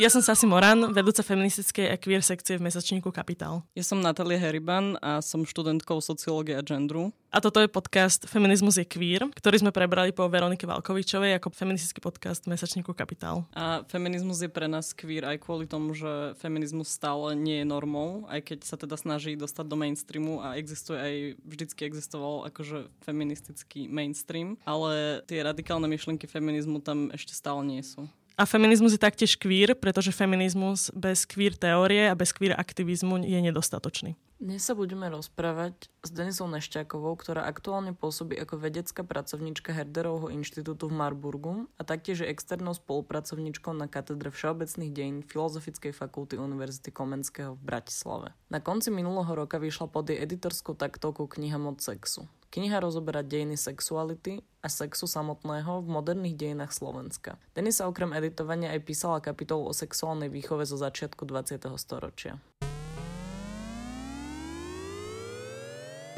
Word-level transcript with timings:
Ja 0.00 0.08
som 0.08 0.24
Sasi 0.24 0.48
Moran, 0.48 0.96
vedúca 0.96 1.20
feministickej 1.20 1.92
a 1.92 2.00
queer 2.00 2.24
sekcie 2.24 2.56
v 2.56 2.64
mesačníku 2.64 3.12
Kapitál. 3.12 3.60
Ja 3.76 3.84
som 3.84 4.00
Natalia 4.00 4.40
Heriban 4.40 4.96
a 5.04 5.20
som 5.20 5.44
študentkou 5.44 6.00
sociológie 6.00 6.56
a 6.56 6.64
gendru. 6.64 7.12
A 7.28 7.36
toto 7.44 7.60
je 7.60 7.68
podcast 7.68 8.24
Feminizmus 8.24 8.80
je 8.80 8.88
queer, 8.88 9.28
ktorý 9.28 9.60
sme 9.60 9.76
prebrali 9.76 10.08
po 10.16 10.24
Veronike 10.24 10.64
Valkovičovej 10.64 11.36
ako 11.36 11.52
feministický 11.52 12.00
podcast 12.00 12.48
v 12.48 12.56
mesačníku 12.56 12.96
Kapitál. 12.96 13.44
A 13.52 13.84
feminizmus 13.92 14.40
je 14.40 14.48
pre 14.48 14.72
nás 14.72 14.96
queer 14.96 15.28
aj 15.28 15.44
kvôli 15.44 15.68
tomu, 15.68 15.92
že 15.92 16.32
feminizmus 16.40 16.88
stále 16.88 17.36
nie 17.36 17.60
je 17.60 17.68
normou, 17.68 18.24
aj 18.32 18.40
keď 18.40 18.58
sa 18.64 18.80
teda 18.80 18.96
snaží 18.96 19.36
dostať 19.36 19.68
do 19.68 19.76
mainstreamu 19.76 20.40
a 20.40 20.56
existuje 20.56 20.96
aj, 20.96 21.14
vždycky 21.44 21.84
existoval 21.84 22.48
akože 22.48 22.88
feministický 23.04 23.84
mainstream, 23.84 24.56
ale 24.64 25.20
tie 25.28 25.44
radikálne 25.44 25.92
myšlienky 25.92 26.24
feminizmu 26.24 26.80
tam 26.80 27.12
ešte 27.12 27.36
stále 27.36 27.68
nie 27.68 27.84
sú. 27.84 28.08
A 28.40 28.48
feminizmus 28.48 28.96
je 28.96 29.04
taktiež 29.04 29.36
queer, 29.36 29.76
pretože 29.76 30.16
feminizmus 30.16 30.88
bez 30.96 31.28
queer 31.28 31.52
teórie 31.52 32.08
a 32.08 32.16
bez 32.16 32.32
queer 32.32 32.56
aktivizmu 32.56 33.20
je 33.20 33.36
nedostatočný. 33.36 34.16
Dnes 34.40 34.64
sa 34.64 34.72
budeme 34.72 35.04
rozprávať 35.12 35.92
s 36.00 36.08
Denisou 36.08 36.48
Nešťákovou, 36.48 37.20
ktorá 37.20 37.44
aktuálne 37.44 37.92
pôsobí 37.92 38.40
ako 38.40 38.56
vedecká 38.56 39.04
pracovníčka 39.04 39.76
Herderovho 39.76 40.32
inštitútu 40.32 40.88
v 40.88 40.96
Marburgu 40.96 41.68
a 41.76 41.84
taktiež 41.84 42.24
je 42.24 42.32
externou 42.32 42.72
spolupracovníčkou 42.72 43.76
na 43.76 43.84
katedre 43.92 44.32
všeobecných 44.32 44.88
dejín 44.88 45.20
Filozofickej 45.20 45.92
fakulty 45.92 46.40
Univerzity 46.40 46.88
Komenského 46.88 47.60
v 47.60 47.60
Bratislave. 47.60 48.32
Na 48.48 48.64
konci 48.64 48.88
minulého 48.88 49.36
roka 49.36 49.60
vyšla 49.60 49.92
pod 49.92 50.08
jej 50.08 50.16
editorskou 50.16 50.72
taktovkou 50.72 51.28
kniha 51.28 51.60
Mod 51.60 51.84
sexu. 51.84 52.24
Kniha 52.50 52.82
rozoberá 52.82 53.22
dejiny 53.22 53.54
sexuality 53.54 54.42
a 54.58 54.66
sexu 54.66 55.06
samotného 55.06 55.86
v 55.86 55.88
moderných 55.88 56.34
dejinách 56.34 56.74
Slovenska. 56.74 57.38
Denisa 57.54 57.86
okrem 57.86 58.10
editovania 58.10 58.74
aj 58.74 58.90
písala 58.90 59.22
kapitolu 59.22 59.70
o 59.70 59.72
sexuálnej 59.72 60.26
výchove 60.26 60.66
zo 60.66 60.74
začiatku 60.74 61.30
20. 61.30 61.62
storočia. 61.78 62.42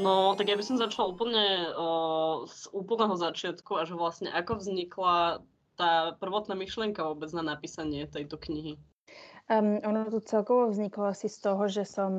No, 0.00 0.32
tak 0.32 0.48
ja 0.48 0.56
by 0.56 0.64
som 0.64 0.80
začala 0.80 1.12
úplne 1.12 1.68
uh, 1.68 2.48
z 2.48 2.64
úplného 2.72 3.12
začiatku 3.12 3.76
a 3.76 3.84
že 3.84 3.92
vlastne 3.92 4.32
ako 4.32 4.56
vznikla 4.56 5.44
tá 5.76 6.16
prvotná 6.16 6.56
myšlienka 6.56 7.04
vôbec 7.04 7.28
na 7.36 7.44
napísanie 7.44 8.08
tejto 8.08 8.40
knihy. 8.40 8.80
Um, 9.52 9.84
ono 9.84 10.08
tu 10.08 10.24
celkovo 10.24 10.72
vzniklo 10.72 11.12
asi 11.12 11.28
z 11.28 11.44
toho, 11.44 11.68
že 11.68 11.84
som 11.84 12.16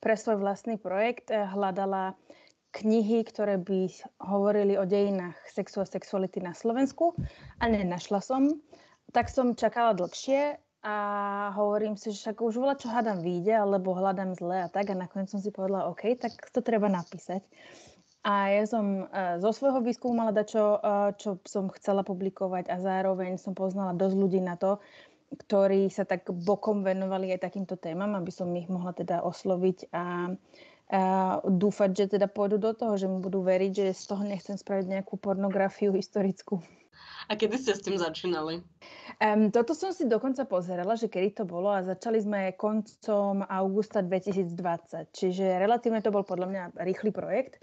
pre 0.00 0.16
svoj 0.16 0.40
vlastný 0.40 0.80
projekt 0.80 1.28
eh, 1.28 1.44
hľadala 1.44 2.16
knihy, 2.72 3.22
ktoré 3.28 3.60
by 3.60 3.92
hovorili 4.24 4.80
o 4.80 4.88
dejinách 4.88 5.36
sexu 5.52 5.84
a 5.84 5.86
sexuality 5.86 6.40
na 6.40 6.56
Slovensku 6.56 7.12
a 7.60 7.64
nenašla 7.68 8.20
som. 8.24 8.48
Tak 9.12 9.28
som 9.28 9.52
čakala 9.52 9.92
dlhšie 9.92 10.56
a 10.82 10.96
hovorím 11.54 11.94
si, 11.94 12.10
že 12.10 12.26
však 12.26 12.42
už 12.42 12.58
volá, 12.58 12.74
čo 12.74 12.90
hádam 12.90 13.22
vyjde, 13.22 13.54
alebo 13.54 13.94
hľadám 13.94 14.34
zle 14.34 14.66
a 14.66 14.68
tak 14.72 14.90
a 14.90 14.98
nakoniec 14.98 15.30
som 15.30 15.38
si 15.38 15.54
povedala, 15.54 15.86
OK, 15.92 16.18
tak 16.18 16.32
to 16.50 16.58
treba 16.64 16.90
napísať. 16.90 17.44
A 18.22 18.54
ja 18.54 18.64
som 18.66 19.06
uh, 19.06 19.38
zo 19.42 19.50
svojho 19.50 19.82
výskumu 19.82 20.14
mala 20.14 20.30
dať, 20.34 20.46
čo, 20.46 20.64
uh, 20.78 21.10
čo 21.18 21.42
som 21.46 21.70
chcela 21.74 22.06
publikovať 22.06 22.70
a 22.70 22.78
zároveň 22.78 23.38
som 23.38 23.54
poznala 23.54 23.94
dosť 23.98 24.14
ľudí 24.14 24.40
na 24.42 24.54
to, 24.54 24.78
ktorí 25.32 25.90
sa 25.90 26.06
tak 26.06 26.28
bokom 26.28 26.86
venovali 26.86 27.34
aj 27.34 27.50
takýmto 27.50 27.74
témam, 27.80 28.14
aby 28.14 28.30
som 28.30 28.50
ich 28.54 28.70
mohla 28.70 28.94
teda 28.94 29.26
osloviť 29.26 29.90
a 29.90 30.34
a 30.92 31.40
dúfať, 31.40 31.90
že 31.96 32.04
teda 32.20 32.28
pôjdu 32.28 32.60
do 32.60 32.76
toho, 32.76 33.00
že 33.00 33.08
mi 33.08 33.16
budú 33.16 33.40
veriť, 33.40 33.72
že 33.72 33.86
z 33.96 34.04
toho 34.12 34.22
nechcem 34.28 34.60
spraviť 34.60 34.92
nejakú 34.92 35.16
pornografiu 35.16 35.96
historickú. 35.96 36.60
A 37.30 37.38
kedy 37.38 37.56
ste 37.56 37.72
s 37.72 37.80
tým 37.80 37.96
začínali? 37.96 38.60
Um, 39.22 39.48
toto 39.48 39.72
som 39.72 39.94
si 39.94 40.04
dokonca 40.04 40.44
pozerala, 40.44 40.98
že 40.98 41.08
kedy 41.08 41.42
to 41.42 41.44
bolo 41.48 41.72
a 41.72 41.80
začali 41.80 42.20
sme 42.20 42.52
koncom 42.58 43.40
augusta 43.46 44.04
2020, 44.04 45.16
čiže 45.16 45.56
relatívne 45.56 46.04
to 46.04 46.12
bol 46.12 46.26
podľa 46.26 46.46
mňa 46.50 46.62
rýchly 46.84 47.08
projekt. 47.08 47.62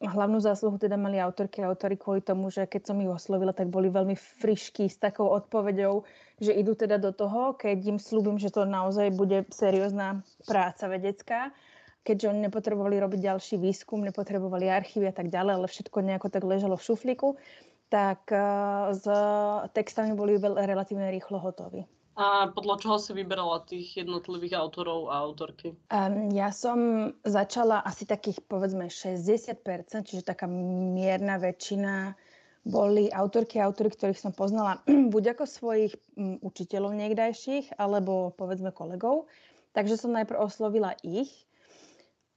Hlavnú 0.00 0.40
zásluhu 0.40 0.80
teda 0.80 0.96
mali 0.96 1.20
autorky 1.20 1.60
a 1.60 1.68
autory 1.68 2.00
kvôli 2.00 2.24
tomu, 2.24 2.48
že 2.48 2.64
keď 2.64 2.88
som 2.88 2.96
ich 3.04 3.12
oslovila, 3.12 3.52
tak 3.52 3.68
boli 3.68 3.92
veľmi 3.92 4.16
frišky 4.16 4.88
s 4.88 4.96
takou 4.96 5.28
odpoveďou, 5.28 6.08
že 6.40 6.56
idú 6.56 6.72
teda 6.72 6.96
do 6.96 7.12
toho, 7.12 7.52
keď 7.52 7.76
im 7.84 7.98
slúbim, 8.00 8.40
že 8.40 8.48
to 8.48 8.64
naozaj 8.64 9.12
bude 9.12 9.44
seriózna 9.52 10.24
práca 10.48 10.88
vedecká 10.88 11.52
keďže 12.04 12.30
oni 12.32 12.40
nepotrebovali 12.48 12.96
robiť 13.00 13.20
ďalší 13.20 13.56
výskum, 13.60 14.04
nepotrebovali 14.04 14.72
archívy 14.72 15.12
a 15.12 15.14
tak 15.14 15.28
ďalej, 15.28 15.52
ale 15.60 15.66
všetko 15.68 15.98
nejako 16.00 16.28
tak 16.32 16.42
ležalo 16.44 16.74
v 16.80 16.86
šuflíku, 16.86 17.28
tak 17.90 18.30
eh, 18.32 18.40
s 18.94 19.04
textami 19.74 20.14
boli 20.14 20.38
relatívne 20.38 21.10
rýchlo 21.10 21.42
hotoví. 21.42 21.84
A 22.20 22.52
podľa 22.52 22.76
čoho 22.84 22.96
si 23.00 23.16
vyberala 23.16 23.64
tých 23.64 23.96
jednotlivých 24.04 24.52
autorov 24.60 25.08
a 25.08 25.24
autorky? 25.24 25.72
Um, 25.88 26.28
ja 26.34 26.52
som 26.52 27.10
začala 27.24 27.80
asi 27.80 28.04
takých 28.04 28.44
povedzme 28.44 28.92
60%, 28.92 29.56
čiže 30.04 30.28
taká 30.28 30.44
mierna 30.44 31.40
väčšina 31.40 32.12
boli 32.68 33.08
autorky 33.08 33.56
a 33.56 33.64
autory, 33.64 33.88
ktorých 33.88 34.20
som 34.20 34.36
poznala 34.36 34.84
buď 35.14 35.32
ako 35.32 35.44
svojich 35.48 35.96
um, 36.20 36.36
učiteľov 36.44 36.92
niekdajších, 36.92 37.80
alebo 37.80 38.36
povedzme 38.36 38.68
kolegov. 38.68 39.24
Takže 39.72 39.96
som 39.96 40.12
najprv 40.12 40.44
oslovila 40.44 40.92
ich 41.00 41.30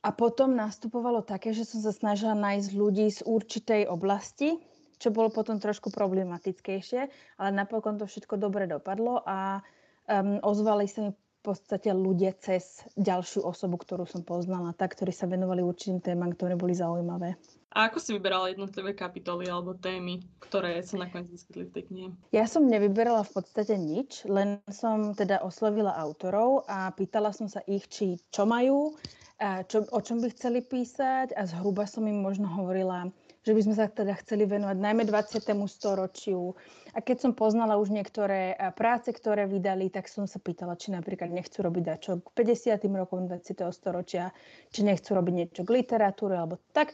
a 0.03 0.09
potom 0.11 0.51
nastupovalo 0.51 1.23
také, 1.23 1.55
že 1.55 1.63
som 1.63 1.79
sa 1.79 1.95
snažila 1.95 2.35
nájsť 2.35 2.69
ľudí 2.75 3.07
z 3.07 3.23
určitej 3.23 3.87
oblasti, 3.87 4.59
čo 4.99 5.15
bolo 5.15 5.31
potom 5.31 5.63
trošku 5.63 5.91
problematickejšie, 5.95 7.01
ale 7.39 7.49
napokon 7.55 7.95
to 7.95 8.07
všetko 8.07 8.35
dobre 8.35 8.67
dopadlo 8.67 9.23
a 9.23 9.63
um, 10.07 10.43
ozvali 10.43 10.91
sa 10.91 11.07
mi 11.07 11.11
v 11.15 11.19
podstate 11.43 11.91
ľudia 11.91 12.35
cez 12.39 12.87
ďalšiu 12.95 13.43
osobu, 13.43 13.75
ktorú 13.75 14.07
som 14.07 14.23
poznala, 14.23 14.71
tak, 14.75 14.95
ktorí 14.95 15.11
sa 15.11 15.27
venovali 15.27 15.59
určitým 15.59 15.99
témam, 15.99 16.31
ktoré 16.31 16.55
boli 16.55 16.71
zaujímavé. 16.71 17.35
A 17.73 17.89
ako 17.89 17.97
si 17.97 18.13
vyberala 18.13 18.53
jednotlivé 18.53 18.93
kapitoly 18.93 19.49
alebo 19.49 19.73
témy, 19.73 20.21
ktoré 20.37 20.77
sa 20.85 21.01
nakoniec 21.01 21.33
vyskytli 21.33 21.65
v 21.65 21.73
tej 21.73 21.83
knihe? 21.89 22.09
Ja 22.29 22.45
som 22.45 22.69
nevyberala 22.69 23.25
v 23.25 23.41
podstate 23.41 23.73
nič, 23.81 24.29
len 24.29 24.61
som 24.69 25.17
teda 25.17 25.41
oslovila 25.41 25.97
autorov 25.97 26.69
a 26.69 26.93
pýtala 26.93 27.33
som 27.33 27.49
sa 27.49 27.65
ich, 27.65 27.89
či 27.89 28.21
čo 28.29 28.45
majú, 28.45 28.93
čo, 29.41 29.89
o 29.89 29.99
čom 30.05 30.21
by 30.21 30.29
chceli 30.37 30.61
písať 30.61 31.33
a 31.33 31.49
zhruba 31.49 31.89
som 31.89 32.05
im 32.05 32.21
možno 32.21 32.45
hovorila, 32.45 33.09
že 33.41 33.57
by 33.57 33.61
sme 33.65 33.75
sa 33.75 33.89
teda 33.89 34.21
chceli 34.21 34.45
venovať 34.45 34.77
najmä 34.77 35.03
20. 35.09 35.41
storočiu. 35.65 36.53
A 36.93 37.01
keď 37.01 37.25
som 37.25 37.31
poznala 37.33 37.81
už 37.81 37.89
niektoré 37.89 38.53
práce, 38.77 39.09
ktoré 39.09 39.49
vydali, 39.49 39.89
tak 39.89 40.05
som 40.07 40.29
sa 40.29 40.37
pýtala, 40.37 40.77
či 40.77 40.93
napríklad 40.93 41.33
nechcú 41.33 41.65
robiť 41.65 41.83
dačo 41.83 42.21
k 42.21 42.27
50. 42.37 42.85
rokom 42.93 43.25
20. 43.25 43.65
storočia, 43.73 44.29
či 44.69 44.85
nechcú 44.85 45.17
robiť 45.17 45.33
niečo 45.33 45.61
k 45.65 45.73
literatúre 45.73 46.37
alebo 46.37 46.61
tak. 46.69 46.93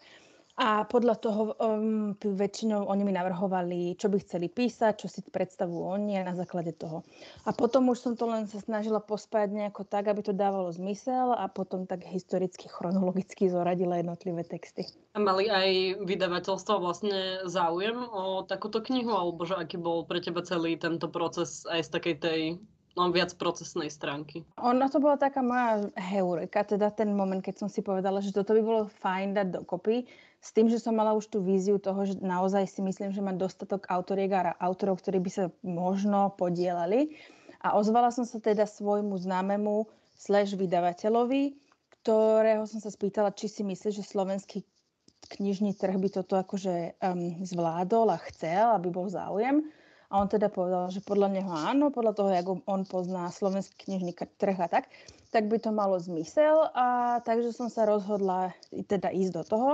A 0.59 0.83
podľa 0.83 1.15
toho 1.23 1.55
um, 1.55 2.11
väčšinou 2.19 2.91
oni 2.91 3.07
mi 3.07 3.15
navrhovali, 3.15 3.95
čo 3.95 4.11
by 4.11 4.19
chceli 4.19 4.51
písať, 4.51 4.99
čo 4.99 5.07
si 5.07 5.23
predstavujú 5.23 5.87
oni 5.87 6.19
a 6.19 6.27
na 6.27 6.35
základe 6.35 6.75
toho. 6.75 7.07
A 7.47 7.55
potom 7.55 7.87
už 7.87 8.03
som 8.03 8.13
to 8.19 8.27
len 8.27 8.43
sa 8.43 8.59
snažila 8.59 8.99
pospájať 8.99 9.55
nejako 9.55 9.87
tak, 9.87 10.11
aby 10.11 10.19
to 10.19 10.35
dávalo 10.35 10.67
zmysel 10.75 11.31
a 11.31 11.47
potom 11.47 11.87
tak 11.87 12.03
historicky, 12.03 12.67
chronologicky 12.67 13.47
zoradila 13.47 14.03
jednotlivé 14.03 14.43
texty. 14.43 14.83
A 15.15 15.23
mali 15.23 15.47
aj 15.47 16.03
vydavateľstvo 16.03 16.75
vlastne 16.83 17.47
záujem 17.47 17.95
o 18.11 18.43
takúto 18.43 18.83
knihu, 18.83 19.15
alebo 19.15 19.47
že 19.47 19.55
aký 19.55 19.79
bol 19.79 20.03
pre 20.03 20.19
teba 20.19 20.43
celý 20.43 20.75
tento 20.75 21.07
proces 21.07 21.63
aj 21.71 21.87
z 21.87 21.89
takej 21.95 22.15
tej 22.19 22.39
no, 22.99 23.07
viac 23.15 23.31
procesnej 23.39 23.87
stránky. 23.87 24.43
Ono 24.59 24.91
to 24.91 24.99
bola 24.99 25.15
taká 25.15 25.39
moja 25.39 25.87
heureka, 25.95 26.67
teda 26.67 26.91
ten 26.91 27.15
moment, 27.15 27.39
keď 27.39 27.63
som 27.63 27.69
si 27.71 27.79
povedala, 27.79 28.19
že 28.19 28.35
toto 28.35 28.51
by 28.51 28.59
bolo 28.59 28.81
fajn 28.99 29.39
dať 29.39 29.47
dokopy, 29.55 30.03
s 30.39 30.55
tým, 30.55 30.71
že 30.71 30.79
som 30.79 30.95
mala 30.95 31.11
už 31.11 31.27
tú 31.27 31.43
víziu 31.43 31.75
toho, 31.83 32.07
že 32.07 32.15
naozaj 32.23 32.63
si 32.71 32.79
myslím, 32.79 33.11
že 33.11 33.19
mám 33.19 33.35
dostatok 33.35 33.83
autoriek 33.91 34.31
a 34.31 34.55
autorov, 34.63 35.03
ktorí 35.03 35.19
by 35.19 35.31
sa 35.31 35.45
možno 35.67 36.31
podielali. 36.39 37.19
A 37.59 37.75
ozvala 37.75 38.07
som 38.07 38.23
sa 38.23 38.39
teda 38.39 38.63
svojmu 38.63 39.19
známemu 39.19 39.83
slash 40.15 40.55
vydavateľovi, 40.55 41.59
ktorého 41.99 42.63
som 42.63 42.79
sa 42.79 42.87
spýtala, 42.87 43.35
či 43.35 43.51
si 43.51 43.61
myslí, 43.67 43.99
že 43.99 44.07
slovenský 44.07 44.63
knižný 45.27 45.75
trh 45.75 45.99
by 45.99 46.07
toto 46.07 46.39
akože 46.39 46.95
um, 47.03 47.43
zvládol 47.43 48.15
a 48.15 48.23
chcel, 48.31 48.71
aby 48.79 48.87
bol 48.87 49.11
záujem. 49.11 49.67
A 50.09 50.23
on 50.23 50.31
teda 50.31 50.49
povedal, 50.49 50.89
že 50.89 51.05
podľa 51.05 51.29
neho 51.37 51.51
áno, 51.53 51.93
podľa 51.93 52.13
toho, 52.17 52.29
ako 52.33 52.53
on 52.65 52.81
pozná 52.87 53.29
slovenský 53.29 53.91
knižný 53.91 54.15
trh 54.17 54.57
a 54.57 54.65
tak, 54.71 54.89
tak 55.29 55.45
by 55.45 55.61
to 55.61 55.69
malo 55.69 56.01
zmysel. 56.01 56.71
A 56.73 57.19
takže 57.21 57.53
som 57.53 57.69
sa 57.69 57.85
rozhodla 57.85 58.55
teda 58.71 59.13
ísť 59.13 59.31
do 59.35 59.43
toho. 59.45 59.69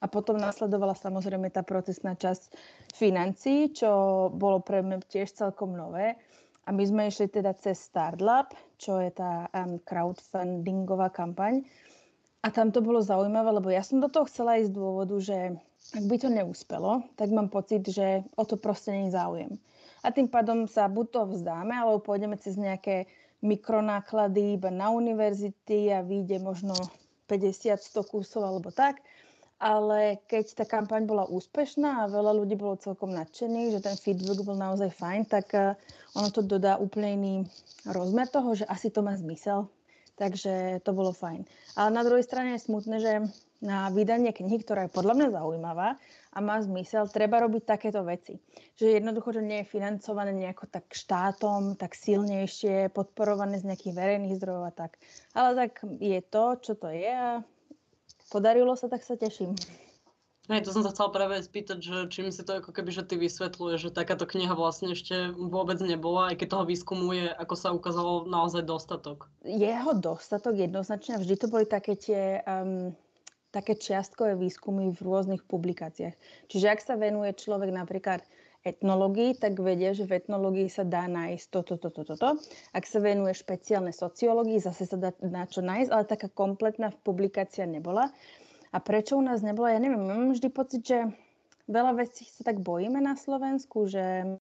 A 0.00 0.08
potom 0.08 0.40
nasledovala 0.40 0.96
samozrejme 0.96 1.52
tá 1.52 1.60
procesná 1.60 2.16
časť 2.16 2.56
financií, 2.96 3.68
čo 3.68 3.88
bolo 4.32 4.64
pre 4.64 4.80
mňa 4.80 5.04
tiež 5.04 5.36
celkom 5.36 5.76
nové. 5.76 6.16
A 6.64 6.72
my 6.72 6.84
sme 6.84 7.02
išli 7.08 7.28
teda 7.28 7.52
cez 7.56 7.80
Startlab, 7.84 8.56
čo 8.80 9.00
je 9.00 9.12
tá 9.12 9.48
um, 9.52 9.76
crowdfundingová 9.84 11.12
kampaň. 11.12 11.64
A 12.40 12.48
tam 12.48 12.72
to 12.72 12.80
bolo 12.80 13.04
zaujímavé, 13.04 13.52
lebo 13.52 13.68
ja 13.68 13.84
som 13.84 14.00
do 14.00 14.08
toho 14.08 14.24
chcela 14.24 14.56
ísť 14.56 14.72
z 14.72 14.76
dôvodu, 14.76 15.16
že 15.20 15.60
ak 15.92 16.04
by 16.08 16.16
to 16.16 16.28
neúspelo, 16.32 17.04
tak 17.20 17.28
mám 17.28 17.52
pocit, 17.52 17.84
že 17.84 18.24
o 18.40 18.44
to 18.48 18.56
proste 18.56 18.96
nie 18.96 19.12
záujem 19.12 19.60
a 20.00 20.08
tým 20.08 20.28
pádom 20.28 20.64
sa 20.64 20.88
buď 20.88 21.06
to 21.12 21.20
vzdáme, 21.36 21.72
alebo 21.76 22.00
pôjdeme 22.00 22.36
cez 22.40 22.56
nejaké 22.56 23.04
mikronáklady 23.40 24.56
iba 24.56 24.68
na 24.72 24.92
univerzity 24.92 25.92
a 25.92 26.04
vyjde 26.04 26.40
možno 26.40 26.76
50-100 27.28 28.04
kusov 28.08 28.42
alebo 28.44 28.72
tak. 28.72 29.00
Ale 29.60 30.16
keď 30.24 30.56
tá 30.56 30.64
kampaň 30.64 31.04
bola 31.04 31.28
úspešná 31.28 32.04
a 32.04 32.10
veľa 32.10 32.32
ľudí 32.32 32.56
bolo 32.56 32.80
celkom 32.80 33.12
nadšených, 33.12 33.76
že 33.76 33.84
ten 33.84 33.96
feedback 34.00 34.40
bol 34.40 34.56
naozaj 34.56 34.88
fajn, 34.96 35.28
tak 35.28 35.52
eh, 35.52 35.76
ono 36.16 36.32
to 36.32 36.40
dodá 36.40 36.80
úplne 36.80 37.08
iný 37.20 37.34
rozmer 37.84 38.24
toho, 38.32 38.56
že 38.56 38.64
asi 38.64 38.88
to 38.88 39.04
má 39.04 39.12
zmysel. 39.20 39.68
Takže 40.16 40.84
to 40.84 40.92
bolo 40.92 41.12
fajn. 41.12 41.44
Ale 41.76 41.92
na 41.92 42.04
druhej 42.04 42.24
strane 42.24 42.56
je 42.56 42.64
smutné, 42.64 42.96
že 43.00 43.12
na 43.60 43.92
vydanie 43.92 44.32
knihy, 44.32 44.64
ktorá 44.64 44.88
je 44.88 44.96
podľa 44.96 45.14
mňa 45.16 45.28
zaujímavá 45.36 46.00
a 46.32 46.38
má 46.40 46.56
zmysel, 46.64 47.08
treba 47.12 47.44
robiť 47.44 47.62
takéto 47.68 48.00
veci. 48.00 48.40
Že 48.80 49.00
jednoducho, 49.00 49.36
že 49.36 49.44
nie 49.44 49.60
je 49.60 49.72
financované 49.72 50.32
nejako 50.32 50.64
tak 50.72 50.88
štátom, 50.88 51.76
tak 51.76 51.92
silnejšie, 51.92 52.88
podporované 52.92 53.60
z 53.60 53.68
nejakých 53.68 53.96
verejných 53.96 54.36
zdrojov 54.40 54.64
a 54.64 54.72
tak. 54.72 54.96
Ale 55.36 55.56
tak 55.56 55.84
je 56.00 56.20
to, 56.24 56.44
čo 56.64 56.72
to 56.76 56.88
je 56.88 57.12
a 57.12 57.44
podarilo 58.30 58.78
sa, 58.78 58.86
tak 58.86 59.02
sa 59.02 59.18
teším. 59.18 59.58
Hej, 60.50 60.66
to 60.66 60.74
som 60.74 60.82
sa 60.82 60.90
chcela 60.90 61.14
práve 61.14 61.38
spýtať, 61.38 61.78
že 61.78 61.96
čím 62.10 62.34
si 62.34 62.42
to 62.42 62.58
ako 62.58 62.74
keby, 62.74 62.90
že 62.90 63.06
ty 63.06 63.14
vysvetľuješ, 63.14 63.86
že 63.86 63.90
takáto 63.94 64.26
kniha 64.26 64.50
vlastne 64.58 64.98
ešte 64.98 65.30
vôbec 65.30 65.78
nebola, 65.78 66.34
aj 66.34 66.42
keď 66.42 66.48
toho 66.58 66.64
výskumu 66.66 67.14
je, 67.14 67.30
ako 67.30 67.54
sa 67.54 67.70
ukázalo, 67.70 68.26
naozaj 68.26 68.66
dostatok. 68.66 69.30
Jeho 69.46 69.94
dostatok 69.94 70.58
jednoznačne, 70.58 71.22
vždy 71.22 71.34
to 71.38 71.46
boli 71.46 71.70
také 71.70 71.94
tie 71.94 72.42
um, 72.42 72.90
také 73.54 73.74
čiastkové 73.74 74.38
výskumy 74.38 74.94
v 74.94 74.98
rôznych 75.02 75.42
publikáciách. 75.46 76.14
Čiže 76.50 76.66
ak 76.70 76.80
sa 76.82 76.94
venuje 76.94 77.34
človek 77.34 77.70
napríklad 77.74 78.22
etnológii, 78.60 79.40
tak 79.40 79.56
vedie, 79.56 79.96
že 79.96 80.04
v 80.04 80.20
etnológii 80.20 80.68
sa 80.68 80.84
dá 80.84 81.08
nájsť 81.08 81.46
toto, 81.48 81.80
toto, 81.80 82.04
toto. 82.04 82.36
Ak 82.76 82.84
sa 82.84 83.00
venuje 83.00 83.32
špeciálne 83.32 83.92
sociológii, 83.92 84.60
zase 84.60 84.84
sa 84.84 85.00
dá 85.00 85.10
na 85.24 85.48
čo 85.48 85.64
nájsť, 85.64 85.90
ale 85.90 86.04
taká 86.04 86.28
kompletná 86.28 86.92
publikácia 86.92 87.64
nebola. 87.64 88.12
A 88.70 88.78
prečo 88.78 89.16
u 89.16 89.24
nás 89.24 89.40
nebola, 89.40 89.74
ja 89.74 89.80
neviem, 89.80 90.04
mám 90.04 90.36
vždy 90.36 90.48
pocit, 90.52 90.84
že 90.84 91.08
veľa 91.66 92.04
vecí 92.04 92.28
sa 92.28 92.44
tak 92.44 92.60
bojíme 92.60 93.00
na 93.00 93.16
Slovensku, 93.16 93.88
že, 93.88 94.38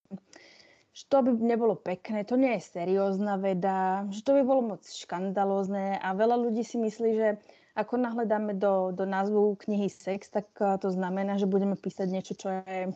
že 0.92 1.04
to 1.08 1.24
by 1.24 1.32
nebolo 1.40 1.80
pekné, 1.80 2.28
to 2.28 2.36
nie 2.36 2.60
je 2.60 2.70
seriózna 2.70 3.40
veda, 3.40 4.06
že 4.12 4.22
to 4.22 4.36
by 4.36 4.44
bolo 4.44 4.76
moc 4.76 4.84
škandalózne 4.86 5.98
a 5.98 6.08
veľa 6.14 6.38
ľudí 6.38 6.62
si 6.62 6.78
myslí, 6.78 7.10
že 7.16 7.30
ako 7.78 7.96
náhle 7.96 8.28
dáme 8.28 8.54
do, 8.60 8.92
do 8.92 9.08
názvu 9.08 9.56
knihy 9.64 9.88
sex, 9.88 10.28
tak 10.28 10.52
to 10.84 10.90
znamená, 10.92 11.40
že 11.40 11.48
budeme 11.48 11.80
písať 11.80 12.08
niečo, 12.12 12.34
čo 12.36 12.52
je 12.68 12.92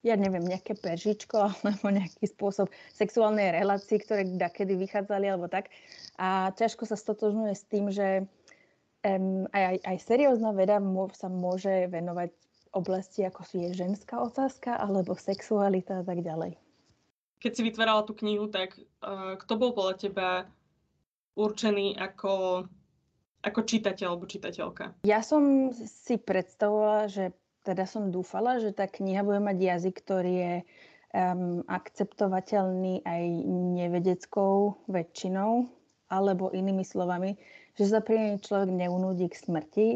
ja 0.00 0.16
neviem, 0.16 0.44
nejaké 0.44 0.76
peržičko 0.76 1.36
alebo 1.64 1.86
nejaký 1.92 2.24
spôsob 2.24 2.72
sexuálnej 2.92 3.52
relácii, 3.52 4.00
ktoré 4.00 4.24
kedy 4.48 4.76
vychádzali 4.76 5.26
alebo 5.28 5.46
tak. 5.48 5.68
A 6.16 6.52
ťažko 6.56 6.88
sa 6.88 6.96
stotožňuje 6.96 7.54
s 7.54 7.64
tým, 7.68 7.92
že 7.92 8.24
um, 9.04 9.44
aj, 9.52 9.62
aj, 9.62 9.76
aj 9.84 9.96
seriózna 10.00 10.56
veda 10.56 10.80
sa 11.12 11.28
môže 11.28 11.88
venovať 11.92 12.32
oblasti, 12.70 13.26
ako 13.26 13.42
je 13.66 13.70
ženská 13.74 14.22
otázka 14.22 14.78
alebo 14.78 15.18
sexualita 15.18 16.00
a 16.00 16.04
tak 16.06 16.22
ďalej. 16.22 16.54
Keď 17.40 17.52
si 17.56 17.62
vytvárala 17.66 18.04
tú 18.04 18.12
knihu, 18.20 18.46
tak 18.52 18.76
uh, 19.02 19.34
kto 19.40 19.52
bol 19.56 19.72
podľa 19.72 19.96
teba 19.96 20.28
určený 21.34 21.96
ako 21.96 22.64
ako 23.40 23.60
čitateľ 23.64 24.06
alebo 24.12 24.28
čitateľka? 24.28 25.00
Ja 25.08 25.24
som 25.24 25.72
si 25.72 26.20
predstavovala, 26.20 27.08
že 27.08 27.32
teda 27.64 27.84
som 27.84 28.08
dúfala, 28.08 28.58
že 28.58 28.72
tá 28.72 28.88
kniha 28.88 29.20
bude 29.24 29.40
mať 29.40 29.56
jazyk, 29.60 29.94
ktorý 30.00 30.32
je 30.32 30.54
um, 31.12 31.60
akceptovateľný 31.68 33.04
aj 33.04 33.24
nevedeckou 33.76 34.80
väčšinou, 34.88 35.68
alebo 36.10 36.50
inými 36.50 36.82
slovami, 36.82 37.38
že 37.78 37.86
sa 37.86 38.02
pri 38.02 38.16
nej 38.18 38.34
človek 38.42 38.70
neunúdi 38.74 39.30
k 39.30 39.38
smrti, 39.38 39.88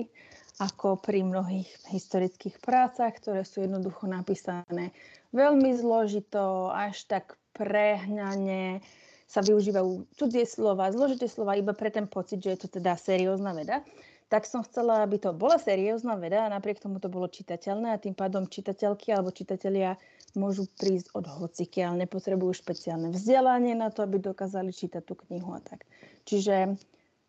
ako 0.62 1.02
pri 1.02 1.26
mnohých 1.26 1.66
historických 1.90 2.62
prácach, 2.62 3.18
ktoré 3.18 3.42
sú 3.42 3.66
jednoducho 3.66 4.06
napísané 4.06 4.94
veľmi 5.34 5.74
zložito, 5.74 6.70
až 6.70 7.02
tak 7.10 7.34
prehnane, 7.50 8.78
sa 9.26 9.42
využívajú 9.42 10.14
cudzie 10.14 10.46
slova, 10.46 10.94
zložité 10.94 11.26
slova 11.26 11.58
iba 11.58 11.74
pre 11.74 11.90
ten 11.90 12.06
pocit, 12.06 12.38
že 12.38 12.54
je 12.54 12.58
to 12.66 12.68
teda 12.78 12.94
seriózna 12.94 13.50
veda, 13.50 13.82
tak 14.28 14.48
som 14.48 14.64
chcela, 14.64 15.04
aby 15.04 15.20
to 15.20 15.36
bola 15.36 15.60
seriózna 15.60 16.16
veda 16.16 16.48
a 16.48 16.52
napriek 16.52 16.80
tomu 16.80 16.98
to 16.98 17.12
bolo 17.12 17.28
čitateľné 17.28 17.94
a 17.94 18.00
tým 18.00 18.16
pádom 18.16 18.48
čitateľky 18.48 19.12
alebo 19.12 19.30
čitatelia 19.30 20.00
môžu 20.34 20.66
prísť 20.74 21.14
od 21.14 21.30
ale 21.30 22.02
nepotrebujú 22.04 22.52
špeciálne 22.58 23.14
vzdelanie 23.14 23.78
na 23.78 23.94
to, 23.94 24.02
aby 24.02 24.18
dokázali 24.18 24.74
čítať 24.74 25.02
tú 25.06 25.14
knihu 25.14 25.54
a 25.54 25.60
tak. 25.62 25.86
Čiže 26.26 26.74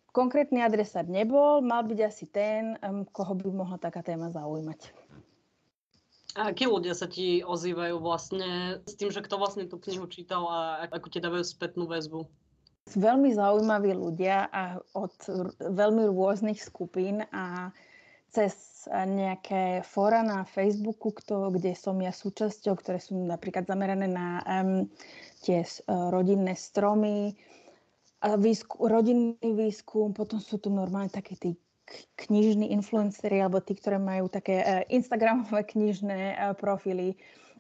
konkrétny 0.10 0.66
adresát 0.66 1.06
nebol, 1.06 1.62
mal 1.62 1.86
byť 1.86 2.00
asi 2.02 2.26
ten, 2.26 2.80
koho 3.14 3.38
by 3.38 3.52
mohla 3.54 3.78
taká 3.78 4.02
téma 4.02 4.34
zaujímať. 4.34 4.90
A 6.36 6.52
akí 6.52 6.68
ľudia 6.68 6.92
sa 6.92 7.08
ti 7.08 7.46
ozývajú 7.48 7.96
vlastne 8.04 8.84
s 8.84 9.00
tým, 9.00 9.08
že 9.08 9.24
kto 9.24 9.40
vlastne 9.40 9.72
tú 9.72 9.80
knihu 9.80 10.04
čítal 10.12 10.44
a 10.52 10.60
ako 10.92 11.08
ti 11.08 11.24
dávajú 11.24 11.48
spätnú 11.48 11.88
väzbu? 11.88 12.28
Veľmi 12.94 13.34
zaujímaví 13.34 13.98
ľudia 13.98 14.46
a 14.54 14.78
od 14.94 15.18
veľmi 15.58 16.06
rôznych 16.14 16.62
skupín 16.62 17.26
a 17.34 17.74
cez 18.30 18.86
nejaké 18.92 19.82
fóra 19.82 20.22
na 20.22 20.46
Facebooku, 20.46 21.10
kto, 21.10 21.50
kde 21.50 21.74
som 21.74 21.98
ja 21.98 22.14
súčasťou, 22.14 22.78
ktoré 22.78 23.02
sú 23.02 23.18
napríklad 23.18 23.66
zamerané 23.66 24.06
na 24.06 24.44
um, 24.46 24.86
tie 25.42 25.66
uh, 25.66 26.14
rodinné 26.14 26.54
stromy, 26.54 27.34
a 28.26 28.42
výskum, 28.42 28.90
rodinný 28.90 29.38
výskum, 29.38 30.10
potom 30.16 30.42
sú 30.42 30.58
tu 30.58 30.74
normálne 30.74 31.14
také 31.14 31.38
tí 31.38 31.50
knižní 32.18 32.74
influenceri 32.74 33.38
alebo 33.38 33.62
tí, 33.62 33.78
ktoré 33.78 34.02
majú 34.02 34.26
také 34.26 34.66
e, 34.66 34.66
Instagramové 34.98 35.62
knižné 35.78 36.34
e, 36.34 36.36
profily, 36.58 37.14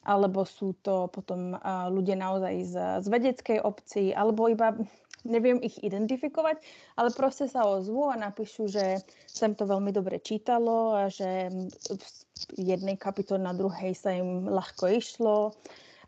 alebo 0.06 0.46
sú 0.46 0.78
to 0.86 1.10
potom 1.10 1.58
ľudia 1.90 2.14
naozaj 2.14 2.56
z, 2.62 2.76
z 3.02 3.08
vedeckej 3.10 3.58
obci, 3.66 4.14
alebo 4.14 4.46
iba 4.46 4.78
neviem 5.26 5.60
ich 5.60 5.82
identifikovať, 5.82 6.62
ale 6.96 7.10
proste 7.12 7.50
sa 7.50 7.66
ozvú 7.66 8.08
a 8.08 8.16
napíšu, 8.16 8.70
že 8.70 9.02
sa 9.26 9.50
im 9.50 9.58
to 9.58 9.66
veľmi 9.66 9.92
dobre 9.92 10.22
čítalo 10.22 10.96
a 10.96 11.10
že 11.12 11.50
v 12.56 12.60
jednej 12.62 12.96
kapitole 12.96 13.42
na 13.42 13.52
druhej 13.52 13.98
sa 13.98 14.14
im 14.14 14.48
ľahko 14.48 14.88
išlo 14.94 15.52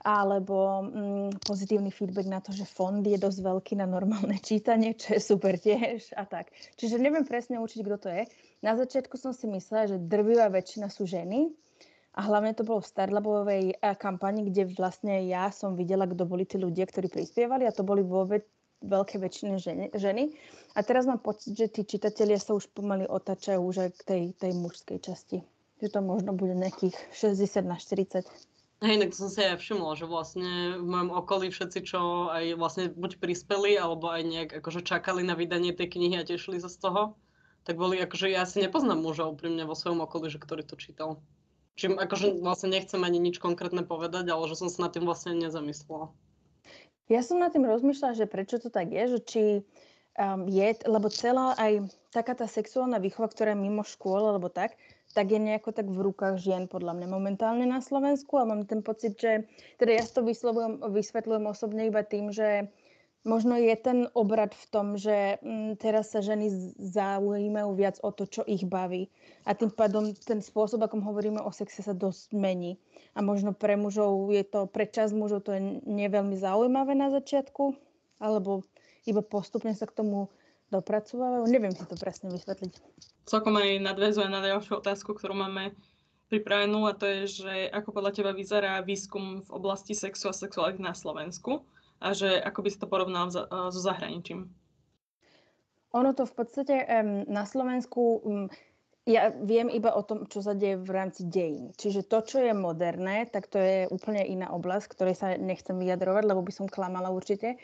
alebo 0.08 0.88
mm, 0.88 1.44
pozitívny 1.44 1.92
feedback 1.92 2.32
na 2.32 2.40
to, 2.40 2.56
že 2.56 2.64
fond 2.64 3.04
je 3.04 3.20
dosť 3.20 3.40
veľký 3.44 3.74
na 3.76 3.90
normálne 3.90 4.40
čítanie, 4.40 4.96
čo 4.96 5.18
je 5.18 5.22
super 5.22 5.60
tiež 5.60 6.16
a 6.16 6.24
tak. 6.24 6.54
Čiže 6.80 7.02
neviem 7.02 7.28
presne 7.28 7.60
určiť, 7.60 7.82
kto 7.84 7.98
to 8.00 8.10
je. 8.14 8.24
Na 8.64 8.80
začiatku 8.80 9.20
som 9.20 9.36
si 9.36 9.50
myslela, 9.52 9.92
že 9.92 9.98
drvivá 10.00 10.48
väčšina 10.48 10.88
sú 10.88 11.04
ženy 11.04 11.52
a 12.18 12.26
hlavne 12.26 12.56
to 12.58 12.66
bolo 12.66 12.82
v 12.82 12.90
Starlabovej 12.90 13.64
eh, 13.78 13.96
kampani, 14.00 14.48
kde 14.50 14.72
vlastne 14.74 15.28
ja 15.28 15.52
som 15.52 15.76
videla, 15.76 16.08
kto 16.10 16.24
boli 16.24 16.48
tí 16.48 16.56
ľudia, 16.58 16.88
ktorí 16.90 17.12
prispievali 17.12 17.68
a 17.68 17.76
to 17.76 17.84
boli 17.84 18.02
vôbec 18.02 18.48
veľké 18.82 19.18
väčšine 19.18 19.58
ženy. 19.96 20.24
A 20.78 20.80
teraz 20.86 21.10
mám 21.10 21.22
pocit, 21.22 21.58
že 21.58 21.68
tí 21.70 21.82
čitatelia 21.86 22.38
sa 22.38 22.54
už 22.54 22.70
pomaly 22.74 23.10
otačajú 23.10 23.60
už 23.62 23.76
aj 23.88 23.90
k 23.98 24.02
tej, 24.06 24.24
tej 24.38 24.52
mužskej 24.54 25.00
časti. 25.02 25.42
Že 25.82 25.88
to 25.94 26.00
možno 26.02 26.32
bude 26.34 26.54
nejakých 26.54 26.94
60 27.14 27.66
na 27.66 27.78
40. 27.78 28.26
Hej, 28.78 29.10
to 29.10 29.16
som 29.26 29.30
si 29.34 29.42
aj 29.42 29.58
všimla, 29.58 29.98
že 29.98 30.06
vlastne 30.06 30.78
v 30.78 30.86
mojom 30.86 31.10
okolí 31.10 31.50
všetci, 31.50 31.80
čo 31.82 32.30
aj 32.30 32.62
vlastne 32.62 32.94
buď 32.94 33.18
prispeli, 33.18 33.74
alebo 33.74 34.06
aj 34.14 34.22
nejak 34.22 34.50
akože 34.62 34.86
čakali 34.86 35.26
na 35.26 35.34
vydanie 35.34 35.74
tej 35.74 35.98
knihy 35.98 36.22
a 36.22 36.28
tešili 36.30 36.62
sa 36.62 36.70
z 36.70 36.78
toho, 36.86 37.18
tak 37.66 37.74
boli 37.74 37.98
akože 37.98 38.30
ja 38.30 38.46
si 38.46 38.62
nepoznám 38.62 39.02
muža 39.02 39.26
úprimne 39.26 39.66
vo 39.66 39.74
svojom 39.74 40.06
okolí, 40.06 40.30
že 40.30 40.38
ktorý 40.38 40.62
to 40.62 40.78
čítal. 40.78 41.18
Čím 41.74 41.98
akože 41.98 42.38
vlastne 42.38 42.70
nechcem 42.74 43.02
ani 43.02 43.18
nič 43.18 43.42
konkrétne 43.42 43.82
povedať, 43.82 44.30
ale 44.30 44.46
že 44.46 44.58
som 44.58 44.70
sa 44.70 44.86
nad 44.86 44.94
tým 44.94 45.10
vlastne 45.10 45.34
nezamyslela. 45.34 46.14
Ja 47.08 47.24
som 47.24 47.40
nad 47.40 47.56
tým 47.56 47.64
rozmýšľala, 47.64 48.20
že 48.20 48.28
prečo 48.28 48.60
to 48.60 48.68
tak 48.68 48.92
je, 48.92 49.04
že 49.16 49.20
či 49.24 49.44
um, 50.20 50.44
je, 50.48 50.68
lebo 50.84 51.08
celá 51.08 51.56
aj 51.56 51.88
taká 52.12 52.36
tá 52.36 52.48
sexuálna 52.50 53.00
výchova, 53.00 53.32
ktorá 53.32 53.56
je 53.56 53.64
mimo 53.64 53.88
škôl 53.88 54.28
alebo 54.28 54.52
tak, 54.52 54.76
tak 55.16 55.32
je 55.32 55.40
nejako 55.40 55.72
tak 55.72 55.88
v 55.88 56.04
rukách 56.04 56.36
žien 56.38 56.68
podľa 56.68 57.00
mňa 57.00 57.08
momentálne 57.08 57.64
na 57.64 57.80
Slovensku. 57.80 58.38
A 58.38 58.46
mám 58.46 58.68
ten 58.68 58.84
pocit, 58.84 59.16
že 59.16 59.48
teda 59.80 59.98
ja 59.98 60.04
to 60.04 60.22
vysvetľujem 60.92 61.46
osobne 61.48 61.88
iba 61.88 62.04
tým, 62.04 62.30
že 62.30 62.68
možno 63.28 63.60
je 63.60 63.76
ten 63.76 64.08
obrad 64.16 64.56
v 64.56 64.66
tom, 64.72 64.96
že 64.96 65.38
mm, 65.44 65.76
teraz 65.84 66.16
sa 66.16 66.24
ženy 66.24 66.48
zaujímajú 66.80 67.70
viac 67.76 68.00
o 68.00 68.16
to, 68.16 68.24
čo 68.24 68.42
ich 68.48 68.64
baví. 68.64 69.12
A 69.44 69.52
tým 69.52 69.70
pádom 69.70 70.16
ten 70.16 70.40
spôsob, 70.40 70.80
akom 70.80 71.04
hovoríme 71.04 71.44
o 71.44 71.52
sexe, 71.52 71.84
sa 71.84 71.92
dosť 71.92 72.32
mení. 72.32 72.80
A 73.14 73.20
možno 73.20 73.52
pre 73.52 73.76
mužov 73.76 74.32
je 74.32 74.48
to, 74.48 74.66
pre 74.72 74.88
časť 74.88 75.12
mužov 75.12 75.44
to 75.44 75.52
je 75.54 75.84
neveľmi 75.84 76.40
zaujímavé 76.40 76.96
na 76.96 77.12
začiatku, 77.12 77.76
alebo 78.24 78.64
iba 79.04 79.20
postupne 79.20 79.76
sa 79.76 79.86
k 79.86 80.00
tomu 80.00 80.32
dopracovávajú. 80.72 81.52
Neviem 81.52 81.76
si 81.76 81.84
to 81.84 82.00
presne 82.00 82.32
vysvetliť. 82.32 82.74
Celkom 83.28 83.60
aj 83.60 83.84
nadväzuje 83.84 84.28
na 84.32 84.40
ďalšiu 84.40 84.80
otázku, 84.80 85.12
ktorú 85.16 85.36
máme 85.36 85.76
pripravenú 86.28 86.88
a 86.88 86.96
to 86.96 87.08
je, 87.08 87.44
že 87.44 87.54
ako 87.72 87.96
podľa 87.96 88.12
teba 88.12 88.32
vyzerá 88.36 88.84
výskum 88.84 89.44
v 89.48 89.50
oblasti 89.52 89.96
sexu 89.96 90.28
a 90.28 90.36
sexuality 90.36 90.84
na 90.84 90.92
Slovensku 90.92 91.64
a 92.01 92.13
že 92.13 92.38
ako 92.42 92.60
by 92.66 92.70
si 92.70 92.80
to 92.80 92.88
porovnal 92.89 93.30
so 93.30 93.82
zahraničím? 93.82 94.50
Ono 95.96 96.12
to 96.13 96.27
v 96.27 96.34
podstate 96.36 96.75
um, 96.84 97.24
na 97.32 97.48
Slovensku, 97.48 98.01
um, 98.22 98.46
ja 99.08 99.32
viem 99.32 99.72
iba 99.72 99.96
o 99.96 100.04
tom, 100.04 100.27
čo 100.27 100.44
sa 100.44 100.51
deje 100.51 100.77
v 100.77 100.92
rámci 100.92 101.24
dejín. 101.25 101.72
Čiže 101.80 102.06
to, 102.06 102.22
čo 102.27 102.44
je 102.44 102.51
moderné, 102.51 103.24
tak 103.32 103.48
to 103.48 103.56
je 103.56 103.88
úplne 103.88 104.20
iná 104.20 104.51
oblasť, 104.51 104.92
ktorej 104.92 105.16
sa 105.16 105.27
nechcem 105.39 105.80
vyjadrovať, 105.80 106.24
lebo 106.27 106.44
by 106.44 106.51
som 106.51 106.68
klamala 106.68 107.08
určite 107.08 107.56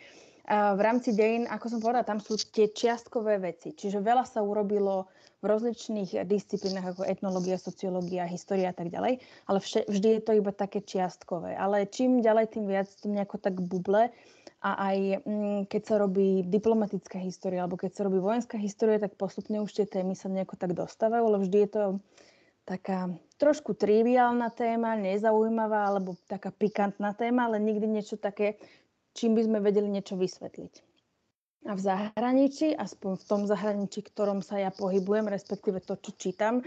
v 0.48 0.82
rámci 0.84 1.16
dejín, 1.16 1.48
ako 1.48 1.72
som 1.72 1.80
povedala, 1.80 2.04
tam 2.04 2.20
sú 2.20 2.36
tie 2.36 2.68
čiastkové 2.68 3.40
veci. 3.40 3.72
Čiže 3.72 4.04
veľa 4.04 4.28
sa 4.28 4.44
urobilo 4.44 5.08
v 5.44 5.52
rozličných 5.52 6.24
disciplínach 6.24 6.96
ako 6.96 7.04
etnológia, 7.04 7.60
sociológia, 7.60 8.24
história 8.24 8.72
a 8.72 8.76
tak 8.76 8.88
ďalej, 8.88 9.20
ale 9.44 9.58
vždy 9.60 10.08
je 10.18 10.22
to 10.24 10.32
iba 10.40 10.56
také 10.56 10.80
čiastkové. 10.80 11.60
Ale 11.60 11.84
čím 11.92 12.24
ďalej, 12.24 12.56
tým 12.56 12.66
viac 12.72 12.88
to 12.88 13.12
nejako 13.12 13.44
tak 13.44 13.60
buble 13.60 14.08
a 14.64 14.72
aj 14.80 15.28
mm, 15.28 15.60
keď 15.68 15.82
sa 15.84 15.96
robí 16.00 16.48
diplomatická 16.48 17.20
história 17.20 17.60
alebo 17.60 17.76
keď 17.76 17.92
sa 17.92 18.08
robí 18.08 18.24
vojenská 18.24 18.56
história, 18.56 19.04
tak 19.04 19.20
postupne 19.20 19.60
už 19.60 19.76
tie 19.76 19.84
témy 19.84 20.16
sa 20.16 20.32
nejako 20.32 20.56
tak 20.56 20.72
dostávajú, 20.72 21.24
ale 21.28 21.44
vždy 21.44 21.58
je 21.68 21.70
to 21.76 21.84
taká 22.64 23.12
trošku 23.36 23.76
triviálna 23.76 24.48
téma, 24.56 24.96
nezaujímavá 24.96 25.92
alebo 25.92 26.16
taká 26.32 26.56
pikantná 26.56 27.12
téma, 27.12 27.52
ale 27.52 27.60
nikdy 27.60 27.84
niečo 27.92 28.16
také, 28.16 28.56
čím 29.12 29.36
by 29.36 29.44
sme 29.44 29.60
vedeli 29.60 29.92
niečo 29.92 30.16
vysvetliť. 30.16 30.93
A 31.64 31.80
v 31.80 31.82
zahraničí, 31.82 32.76
aspoň 32.76 33.24
v 33.24 33.28
tom 33.28 33.42
zahraničí, 33.48 34.04
ktorom 34.04 34.44
sa 34.44 34.60
ja 34.60 34.68
pohybujem, 34.68 35.32
respektíve 35.32 35.80
to, 35.80 35.96
čo 35.96 36.12
čítam, 36.20 36.60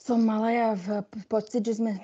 som 0.00 0.24
mala 0.24 0.48
ja 0.50 0.68
v, 0.72 1.04
pocit, 1.28 1.60
že 1.60 1.76
sme 1.76 2.00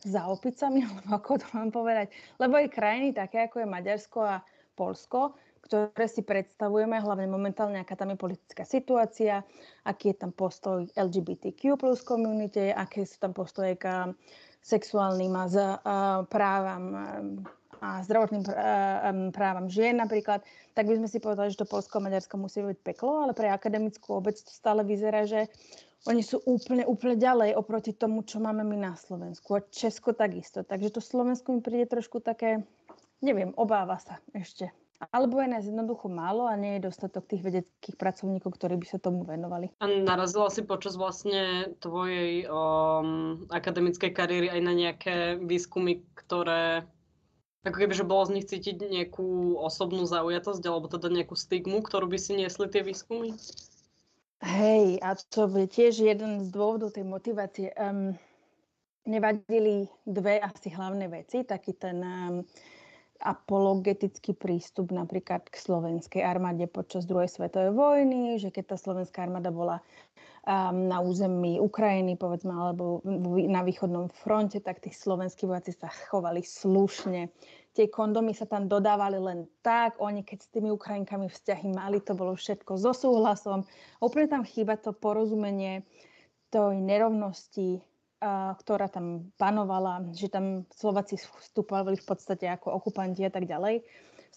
za 0.00 0.24
opicami, 0.24 0.84
alebo 0.88 1.10
ako 1.12 1.32
to 1.40 1.46
mám 1.52 1.68
povedať. 1.68 2.08
Lebo 2.40 2.56
aj 2.56 2.72
krajiny 2.72 3.12
také, 3.12 3.44
ako 3.44 3.60
je 3.60 3.72
Maďarsko 3.72 4.18
a 4.24 4.36
Polsko, 4.72 5.36
ktoré 5.60 6.08
si 6.08 6.24
predstavujeme, 6.24 6.96
hlavne 6.96 7.28
momentálne, 7.28 7.78
aká 7.78 7.92
tam 7.92 8.10
je 8.10 8.18
politická 8.18 8.64
situácia, 8.64 9.44
aký 9.84 10.16
je 10.16 10.24
tam 10.24 10.32
postoj 10.32 10.88
LGBTQ 10.96 11.76
plus 11.76 12.00
komunite, 12.00 12.72
aké 12.72 13.04
sú 13.04 13.20
tam 13.20 13.36
postoje 13.36 13.76
k 13.76 14.10
sexuálnym 14.64 15.32
a 15.36 16.24
právam 16.28 16.84
a 17.80 18.04
zdravotným 18.04 18.44
právam 19.32 19.72
žien 19.72 19.96
napríklad, 19.96 20.44
tak 20.76 20.84
by 20.86 21.00
sme 21.00 21.08
si 21.08 21.18
povedali, 21.18 21.48
že 21.50 21.64
to 21.64 21.68
Polsko 21.68 21.98
a 21.98 22.04
Maďarsko 22.06 22.36
musí 22.36 22.60
byť 22.60 22.78
peklo, 22.84 23.24
ale 23.24 23.32
pre 23.32 23.48
akademickú 23.48 24.20
obec 24.20 24.36
to 24.36 24.52
stále 24.52 24.84
vyzerá, 24.84 25.24
že 25.24 25.48
oni 26.08 26.24
sú 26.24 26.40
úplne, 26.48 26.88
úplne 26.88 27.20
ďalej 27.20 27.56
oproti 27.56 27.92
tomu, 27.92 28.24
čo 28.24 28.40
máme 28.40 28.64
my 28.64 28.76
na 28.76 28.92
Slovensku. 28.96 29.52
A 29.52 29.64
Česko 29.68 30.16
takisto. 30.16 30.64
Takže 30.64 30.96
to 30.96 31.00
Slovensko 31.04 31.52
mi 31.52 31.60
príde 31.60 31.84
trošku 31.84 32.24
také, 32.24 32.64
neviem, 33.20 33.52
obáva 33.60 34.00
sa 34.00 34.16
ešte. 34.32 34.72
Alebo 35.12 35.40
je 35.40 35.48
nás 35.48 35.64
jednoducho 35.64 36.12
málo 36.12 36.44
a 36.44 36.60
nie 36.60 36.76
je 36.76 36.88
dostatok 36.88 37.24
tých 37.24 37.40
vedeckých 37.40 37.96
pracovníkov, 37.96 38.52
ktorí 38.52 38.76
by 38.80 38.86
sa 38.88 39.00
tomu 39.00 39.24
venovali. 39.24 39.72
A 39.80 39.88
narazila 39.88 40.52
si 40.52 40.60
počas 40.60 40.96
vlastne 40.96 41.72
tvojej 41.80 42.44
um, 42.48 43.44
akademickej 43.48 44.12
kariéry 44.12 44.48
aj 44.52 44.60
na 44.60 44.72
nejaké 44.76 45.16
výskumy, 45.40 46.04
ktoré 46.16 46.84
ako 47.60 47.76
keby, 47.76 47.92
že 47.92 48.08
bolo 48.08 48.24
z 48.24 48.34
nich 48.40 48.48
cítiť 48.48 48.80
nejakú 48.80 49.60
osobnú 49.60 50.08
zaujatosť 50.08 50.62
alebo 50.64 50.88
teda 50.88 51.12
nejakú 51.12 51.36
stigmu, 51.36 51.84
ktorú 51.84 52.08
by 52.08 52.16
si 52.16 52.32
niesli 52.40 52.66
tie 52.72 52.80
výskumy? 52.80 53.36
Hej, 54.40 54.96
a 55.04 55.12
to 55.28 55.44
je 55.52 55.68
tiež 55.68 56.00
jeden 56.00 56.40
z 56.40 56.48
dôvodov 56.48 56.96
tej 56.96 57.04
motivácie. 57.04 57.68
Um, 57.76 58.16
nevadili 59.04 59.92
dve 60.08 60.40
asi 60.40 60.72
hlavné 60.72 61.12
veci. 61.12 61.44
Taký 61.44 61.76
ten 61.76 62.00
um, 62.00 62.40
apologetický 63.20 64.32
prístup 64.32 64.88
napríklad 64.88 65.44
k 65.44 65.56
slovenskej 65.60 66.24
armáde 66.24 66.64
počas 66.64 67.04
druhej 67.04 67.28
svetovej 67.28 67.76
vojny, 67.76 68.40
že 68.40 68.48
keď 68.48 68.72
tá 68.72 68.76
slovenská 68.80 69.28
armáda 69.28 69.52
bola 69.52 69.84
na 70.72 70.98
území 71.04 71.60
Ukrajiny, 71.60 72.16
povedzme, 72.16 72.52
alebo 72.52 73.04
na 73.48 73.60
východnom 73.60 74.08
fronte, 74.08 74.60
tak 74.60 74.80
tí 74.80 74.88
slovenskí 74.88 75.44
vojaci 75.44 75.76
sa 75.76 75.92
chovali 76.08 76.40
slušne. 76.40 77.28
Tie 77.76 77.86
kondomy 77.86 78.34
sa 78.34 78.48
tam 78.48 78.66
dodávali 78.66 79.20
len 79.20 79.46
tak, 79.62 80.00
oni 80.00 80.26
keď 80.26 80.38
s 80.42 80.48
tými 80.50 80.74
Ukrajinkami 80.74 81.30
vzťahy 81.30 81.70
mali, 81.70 82.02
to 82.02 82.18
bolo 82.18 82.34
všetko 82.34 82.80
so 82.80 82.90
súhlasom. 82.90 83.68
Úplne 84.02 84.26
tam 84.26 84.42
chýba 84.42 84.80
to 84.80 84.96
porozumenie 84.96 85.86
tej 86.50 86.82
nerovnosti 86.82 87.84
ktorá 88.60 88.92
tam 88.92 89.32
panovala, 89.40 90.04
že 90.12 90.28
tam 90.28 90.68
Slováci 90.68 91.16
vstupovali 91.16 91.96
v 91.96 92.04
podstate 92.04 92.44
ako 92.52 92.76
okupanti 92.76 93.24
a 93.24 93.32
tak 93.32 93.48
ďalej 93.48 93.80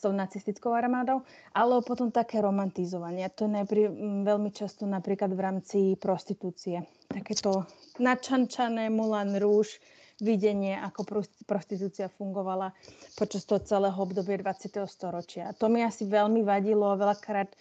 tou 0.04 0.12
nacistickou 0.12 0.76
armádou, 0.76 1.24
ale 1.56 1.80
potom 1.88 2.12
také 2.12 2.44
romantizovanie. 2.44 3.32
To 3.40 3.48
je 3.48 3.52
najpri, 3.56 3.82
veľmi 4.28 4.52
často 4.52 4.84
napríklad 4.84 5.32
v 5.32 5.42
rámci 5.42 5.80
prostitúcie. 5.96 6.84
Takéto 7.08 7.64
načančané 8.04 8.92
Mulan 8.92 9.40
Rouge 9.40 9.80
videnie, 10.20 10.76
ako 10.78 11.26
prostitúcia 11.48 12.12
fungovala 12.12 12.76
počas 13.18 13.48
toho 13.48 13.64
celého 13.64 13.96
obdobia 13.98 14.40
20. 14.40 14.84
storočia. 14.86 15.56
To 15.58 15.72
mi 15.72 15.82
asi 15.82 16.06
veľmi 16.06 16.46
vadilo 16.46 16.92
a 16.92 17.00
veľakrát 17.00 17.56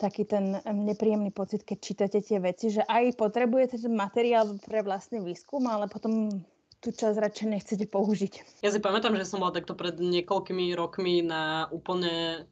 taký 0.00 0.26
ten 0.26 0.58
nepríjemný 0.66 1.30
pocit, 1.30 1.62
keď 1.62 1.78
čítate 1.78 2.18
tie 2.24 2.42
veci, 2.42 2.74
že 2.74 2.82
aj 2.82 3.14
potrebujete 3.14 3.78
ten 3.78 3.94
materiál 3.94 4.58
pre 4.58 4.82
vlastný 4.82 5.22
výskum, 5.22 5.62
ale 5.70 5.86
potom 5.86 6.42
tú 6.82 6.90
časť 6.90 7.14
radšej 7.14 7.46
nechcete 7.46 7.86
použiť. 7.86 8.60
Ja 8.66 8.74
si 8.74 8.82
pamätám, 8.82 9.14
že 9.14 9.24
som 9.24 9.38
bola 9.38 9.54
takto 9.54 9.78
pred 9.78 9.94
niekoľkými 10.02 10.74
rokmi 10.74 11.22
na 11.22 11.70
úplne 11.70 12.44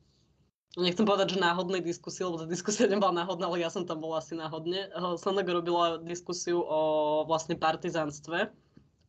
nechcem 0.78 1.02
povedať, 1.02 1.34
že 1.34 1.42
náhodnej 1.42 1.82
diskusii, 1.82 2.22
lebo 2.22 2.38
tá 2.38 2.46
diskusia 2.46 2.86
nebola 2.86 3.26
náhodná, 3.26 3.50
ale 3.50 3.58
ja 3.58 3.74
som 3.74 3.82
tam 3.82 3.98
bola 3.98 4.22
asi 4.22 4.38
náhodne. 4.38 4.86
Sondag 5.18 5.50
robila 5.50 5.98
diskusiu 5.98 6.62
o 6.62 6.80
vlastne 7.26 7.58
partizánstve. 7.58 8.54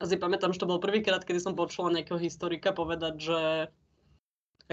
A 0.02 0.10
si 0.10 0.18
pamätám, 0.18 0.50
že 0.50 0.58
to 0.58 0.66
bol 0.66 0.82
prvýkrát, 0.82 1.22
kedy 1.22 1.38
som 1.38 1.54
počula 1.54 1.94
nejakého 1.94 2.18
historika 2.18 2.74
povedať, 2.74 3.22
že 3.22 3.42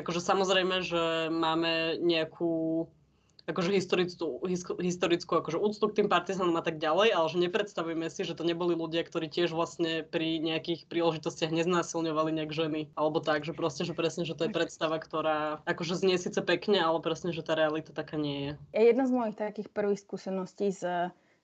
akože 0.01 0.25
samozrejme, 0.25 0.81
že 0.81 1.29
máme 1.29 2.01
nejakú 2.01 2.89
akože 3.49 3.73
historickú, 3.73 4.45
historickú 4.79 5.33
akože 5.41 5.57
úctu 5.57 5.85
k 5.89 5.97
tým 6.05 6.09
partizánom 6.13 6.53
a 6.61 6.63
tak 6.63 6.77
ďalej, 6.77 7.17
ale 7.17 7.27
že 7.33 7.41
nepredstavujeme 7.41 8.07
si, 8.13 8.29
že 8.29 8.37
to 8.37 8.45
neboli 8.45 8.77
ľudia, 8.77 9.01
ktorí 9.03 9.33
tiež 9.33 9.57
vlastne 9.57 10.05
pri 10.05 10.37
nejakých 10.39 10.85
príležitostiach 10.93 11.49
neznásilňovali 11.49 12.31
nejak 12.37 12.53
ženy. 12.53 12.93
Alebo 12.93 13.25
tak, 13.25 13.49
že 13.49 13.57
proste, 13.57 13.89
že 13.89 13.97
presne, 13.97 14.29
že 14.29 14.37
to 14.37 14.47
je 14.47 14.53
predstava, 14.53 15.01
ktorá 15.01 15.65
akože 15.65 15.97
znie 15.97 16.21
síce 16.21 16.45
pekne, 16.45 16.85
ale 16.85 17.01
presne, 17.01 17.33
že 17.33 17.41
tá 17.41 17.57
realita 17.57 17.97
taká 17.97 18.21
nie 18.21 18.53
je. 18.53 18.85
Jedna 18.93 19.09
z 19.09 19.13
mojich 19.17 19.37
takých 19.41 19.73
prvých 19.73 20.05
skúseností 20.05 20.69
s, 20.69 20.85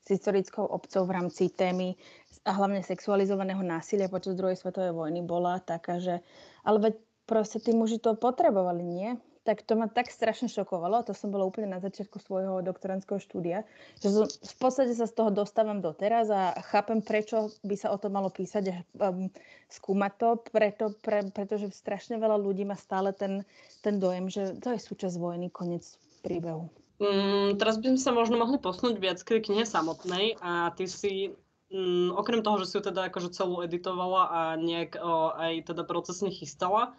s 0.05 0.07
historickou 0.07 0.69
obcov 0.69 1.09
v 1.09 1.17
rámci 1.17 1.49
témy 1.49 1.97
a 2.45 2.53
hlavne 2.53 2.85
sexualizovaného 2.85 3.65
násilia 3.65 4.13
počas 4.13 4.37
druhej 4.37 4.61
svetovej 4.61 4.93
vojny 4.93 5.25
bola 5.25 5.65
taká, 5.65 5.97
že 5.97 6.21
ale 6.61 6.93
veď 6.93 6.95
proste 7.25 7.57
tí 7.57 7.73
muži 7.73 7.97
to 7.97 8.13
potrebovali, 8.13 8.85
nie? 8.85 9.11
Tak 9.45 9.61
to 9.61 9.77
ma 9.77 9.93
tak 9.93 10.09
strašne 10.09 10.49
šokovalo, 10.49 11.05
to 11.05 11.13
som 11.13 11.29
bola 11.29 11.45
úplne 11.45 11.69
na 11.69 11.79
začiatku 11.79 12.17
svojho 12.17 12.65
doktorandského 12.65 13.21
štúdia, 13.21 13.69
že 14.01 14.09
som, 14.09 14.25
v 14.25 14.55
podstate 14.57 14.97
sa 14.97 15.05
z 15.05 15.13
toho 15.13 15.29
dostávam 15.29 15.85
doteraz 15.85 16.33
a 16.33 16.57
chápem, 16.73 17.05
prečo 17.05 17.53
by 17.61 17.77
sa 17.77 17.93
o 17.93 18.01
to 18.01 18.09
malo 18.09 18.33
písať 18.33 18.65
a 18.73 18.77
um, 19.13 19.29
skúmať 19.69 20.13
to, 20.17 20.29
preto, 20.49 20.85
pre, 21.05 21.29
pretože 21.29 21.77
strašne 21.77 22.17
veľa 22.17 22.41
ľudí 22.41 22.65
má 22.65 22.75
stále 22.75 23.13
ten, 23.13 23.45
ten 23.85 24.01
dojem, 24.01 24.33
že 24.33 24.57
to 24.65 24.73
je 24.73 24.81
súčasť 24.81 25.21
vojny, 25.21 25.53
koniec 25.53 25.85
príbehu. 26.25 26.73
Mm, 27.05 27.61
teraz 27.61 27.77
by 27.77 27.95
sme 27.95 28.01
sa 28.01 28.17
možno 28.17 28.41
mohli 28.41 28.57
posunúť 28.57 28.97
viac 28.97 29.21
k 29.21 29.45
knihe 29.45 29.69
samotnej 29.69 30.41
a 30.41 30.73
ty 30.73 30.89
si 30.89 31.37
mm, 31.69 32.17
okrem 32.17 32.41
toho, 32.41 32.63
že 32.63 32.67
si 32.71 32.75
ju 32.79 32.83
teda 32.87 33.13
akože 33.13 33.35
celú 33.35 33.61
editovala 33.61 34.23
a 34.31 34.41
nejak 34.57 34.97
o, 34.97 35.35
aj 35.37 35.75
teda 35.75 35.83
procesne 35.85 36.31
chystala, 36.31 36.95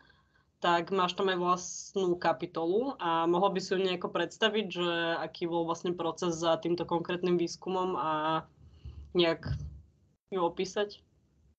tak 0.63 0.89
máš 0.89 1.13
tam 1.13 1.29
aj 1.29 1.37
vlastnú 1.37 2.15
kapitolu 2.15 2.95
a 2.97 3.27
mohla 3.27 3.51
by 3.51 3.59
si 3.59 3.75
ju 3.75 3.79
nejako 3.79 4.09
predstaviť, 4.09 4.65
že 4.71 4.89
aký 5.19 5.45
bol 5.45 5.67
vlastne 5.67 5.91
proces 5.91 6.39
za 6.39 6.55
týmto 6.57 6.87
konkrétnym 6.87 7.35
výskumom 7.35 7.99
a 7.99 8.11
nejak 9.15 9.45
ju 10.31 10.41
opísať? 10.41 10.99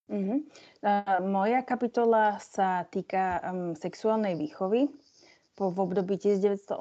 Uh-huh. 0.07 0.39
Uh, 0.87 1.19
moja 1.27 1.67
kapitola 1.67 2.39
sa 2.39 2.87
týka 2.87 3.43
um, 3.43 3.75
sexuálnej 3.75 4.39
výchovy 4.39 4.87
po, 5.59 5.75
v 5.75 5.79
období 5.83 6.15
1918 6.15 6.79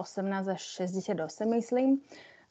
až 0.54 0.62
68, 0.62 1.18
myslím. 1.58 2.06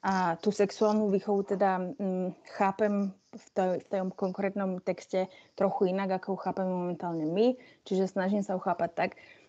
A 0.05 0.37
tú 0.37 0.53
sexuálnu 0.53 1.09
výchovu 1.09 1.49
teda 1.49 1.81
um, 1.97 2.35
chápem 2.59 3.15
v, 3.33 3.47
to, 3.55 3.63
v 3.81 3.87
tom 3.89 4.11
konkrétnom 4.13 4.83
texte 4.83 5.31
trochu 5.57 5.95
inak, 5.95 6.21
ako 6.21 6.35
ju 6.35 6.39
chápeme 6.43 6.71
momentálne 6.75 7.25
my. 7.25 7.55
Čiže 7.87 8.13
snažím 8.13 8.43
sa 8.43 8.59
uchápať 8.59 8.91
tak, 8.93 9.11
a 9.17 9.44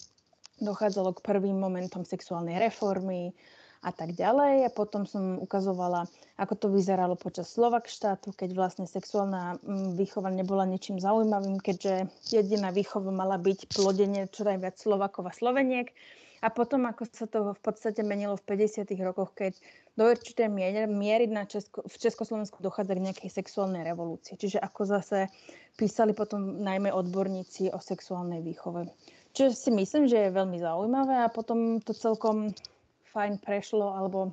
dochádzalo 0.61 1.17
k 1.17 1.25
prvým 1.25 1.57
momentom 1.57 2.05
sexuálnej 2.05 2.61
reformy 2.61 3.33
a 3.79 3.95
tak 3.95 4.13
ďalej. 4.13 4.67
A 4.67 4.75
potom 4.75 5.07
som 5.07 5.39
ukazovala, 5.39 6.05
ako 6.35 6.53
to 6.59 6.67
vyzeralo 6.69 7.15
počas 7.15 7.49
Slovak 7.49 7.87
štátu, 7.87 8.35
keď 8.35 8.53
vlastne 8.53 8.85
sexuálna 8.85 9.57
výchova 9.95 10.29
nebola 10.29 10.67
ničím 10.67 10.99
zaujímavým, 10.99 11.57
keďže 11.63 12.11
jediná 12.27 12.75
výchova 12.75 13.09
mala 13.09 13.39
byť 13.39 13.71
plodenie 13.71 14.27
čo 14.29 14.43
najviac 14.45 14.75
Slovakov 14.75 15.31
a 15.31 15.33
Sloveniek. 15.33 15.95
A 16.39 16.47
potom, 16.47 16.87
ako 16.87 17.03
sa 17.11 17.27
to 17.27 17.51
v 17.51 17.61
podstate 17.61 17.99
menilo 17.99 18.39
v 18.39 18.55
50. 18.55 18.87
rokoch, 19.03 19.35
keď 19.35 19.59
do 19.99 20.07
určitej 20.07 20.47
miery, 20.47 20.87
miery 20.87 21.25
na 21.27 21.43
Česko, 21.43 21.83
v 21.83 21.95
Československu 21.99 22.63
dochádza 22.63 22.95
k 22.95 23.05
nejakej 23.11 23.29
sexuálnej 23.31 23.83
revolúcii. 23.83 24.39
Čiže 24.39 24.63
ako 24.63 24.81
zase 24.87 25.27
písali 25.75 26.15
potom 26.15 26.63
najmä 26.63 26.95
odborníci 26.95 27.75
o 27.75 27.79
sexuálnej 27.83 28.39
výchove. 28.39 28.87
Čiže 29.35 29.51
si 29.51 29.69
myslím, 29.75 30.07
že 30.07 30.27
je 30.27 30.37
veľmi 30.37 30.57
zaujímavé 30.63 31.21
a 31.21 31.31
potom 31.31 31.83
to 31.83 31.91
celkom 31.91 32.55
fajn 33.11 33.43
prešlo, 33.43 33.91
alebo 33.91 34.31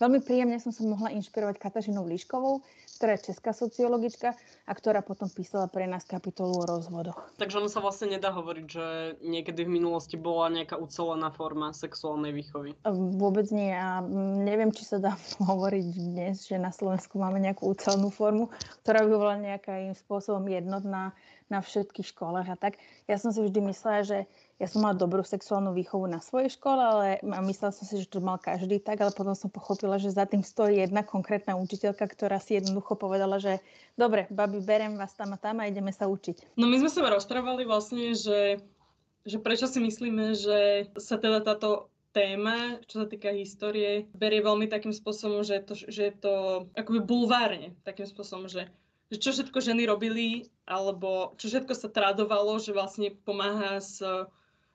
veľmi 0.00 0.20
príjemne 0.22 0.58
som 0.62 0.70
sa 0.74 0.82
mohla 0.86 1.12
inšpirovať 1.14 1.60
Katažinou 1.60 2.06
Líškovou, 2.08 2.64
ktorá 2.96 3.18
je 3.18 3.34
česká 3.34 3.50
sociologička 3.50 4.38
a 4.64 4.72
ktorá 4.72 5.02
potom 5.02 5.26
písala 5.26 5.66
pre 5.66 5.84
nás 5.84 6.06
kapitolu 6.06 6.62
o 6.62 6.68
rozvodoch. 6.68 7.18
Takže 7.36 7.58
ono 7.58 7.68
sa 7.68 7.82
vlastne 7.82 8.14
nedá 8.14 8.30
hovoriť, 8.30 8.66
že 8.70 8.86
niekedy 9.20 9.66
v 9.66 9.74
minulosti 9.82 10.14
bola 10.14 10.48
nejaká 10.48 10.78
ucelená 10.78 11.28
forma 11.34 11.74
sexuálnej 11.74 12.30
výchovy. 12.32 12.78
Vôbec 13.18 13.50
nie 13.50 13.74
a 13.74 14.00
neviem, 14.40 14.70
či 14.70 14.86
sa 14.86 15.02
dá 15.02 15.12
hovoriť 15.50 15.86
dnes, 15.98 16.46
že 16.46 16.56
na 16.56 16.70
Slovensku 16.70 17.18
máme 17.18 17.42
nejakú 17.42 17.66
ucelenú 17.66 18.08
formu, 18.14 18.48
ktorá 18.86 19.02
by 19.04 19.10
bola 19.10 19.34
nejakým 19.42 19.92
spôsobom 19.98 20.46
jednotná 20.46 21.12
na 21.52 21.60
všetkých 21.60 22.16
školách 22.16 22.48
a 22.48 22.56
tak. 22.56 22.80
Ja 23.04 23.20
som 23.20 23.28
si 23.28 23.44
vždy 23.44 23.60
myslela, 23.68 24.00
že 24.00 24.18
ja 24.62 24.70
som 24.70 24.86
mala 24.86 24.94
dobrú 24.94 25.26
sexuálnu 25.26 25.74
výchovu 25.74 26.06
na 26.06 26.22
svojej 26.22 26.54
škole, 26.54 26.78
ale 26.78 27.06
myslela 27.26 27.74
som 27.74 27.84
si, 27.90 27.98
že 27.98 28.06
to 28.06 28.22
mal 28.22 28.38
každý 28.38 28.78
tak, 28.78 29.02
ale 29.02 29.10
potom 29.10 29.34
som 29.34 29.50
pochopila, 29.50 29.98
že 29.98 30.14
za 30.14 30.30
tým 30.30 30.46
stojí 30.46 30.78
jedna 30.78 31.02
konkrétna 31.02 31.58
učiteľka, 31.58 32.06
ktorá 32.06 32.38
si 32.38 32.54
jednoducho 32.62 32.94
povedala, 32.94 33.42
že 33.42 33.58
dobre, 33.98 34.30
babi, 34.30 34.62
berem 34.62 34.94
vás 34.94 35.10
tam 35.18 35.34
a 35.34 35.38
tam 35.42 35.58
a 35.58 35.66
ideme 35.66 35.90
sa 35.90 36.06
učiť. 36.06 36.54
No 36.54 36.70
my 36.70 36.86
sme 36.86 36.90
sa 36.90 37.02
rozprávali 37.10 37.66
vlastne, 37.66 38.14
že, 38.14 38.62
že 39.26 39.36
prečo 39.42 39.66
si 39.66 39.82
myslíme, 39.82 40.38
že 40.38 40.86
sa 41.02 41.18
teda 41.18 41.42
táto 41.42 41.90
téma, 42.14 42.78
čo 42.86 43.02
sa 43.02 43.06
týka 43.10 43.34
histórie, 43.34 44.06
berie 44.14 44.38
veľmi 44.38 44.70
takým 44.70 44.94
spôsobom, 44.94 45.42
že 45.42 45.66
to, 45.66 45.74
že 45.74 46.14
to 46.22 46.66
akoby 46.78 47.02
bulvárne, 47.02 47.74
takým 47.82 48.06
spôsobom, 48.06 48.46
že 48.46 48.70
že 49.12 49.20
čo 49.20 49.30
všetko 49.36 49.58
ženy 49.60 49.84
robili, 49.86 50.48
alebo 50.64 51.36
čo 51.36 51.46
všetko 51.52 51.70
sa 51.76 51.92
tradovalo, 51.92 52.56
že 52.58 52.74
vlastne 52.74 53.14
pomáha 53.22 53.78
s 53.78 54.00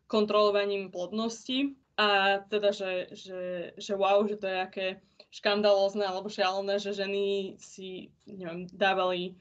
kontrolovaním 0.10 0.90
plodnosti 0.90 1.78
a 2.02 2.42
teda, 2.50 2.74
že, 2.74 3.14
že, 3.14 3.42
že 3.78 3.94
wow, 3.94 4.26
že 4.26 4.42
to 4.42 4.50
je 4.50 4.58
aké 4.58 4.88
škandalózne 5.30 6.02
alebo 6.02 6.34
šialené, 6.34 6.82
že 6.82 6.98
ženy 6.98 7.56
si 7.62 8.10
neviem, 8.26 8.66
dávali 8.74 9.38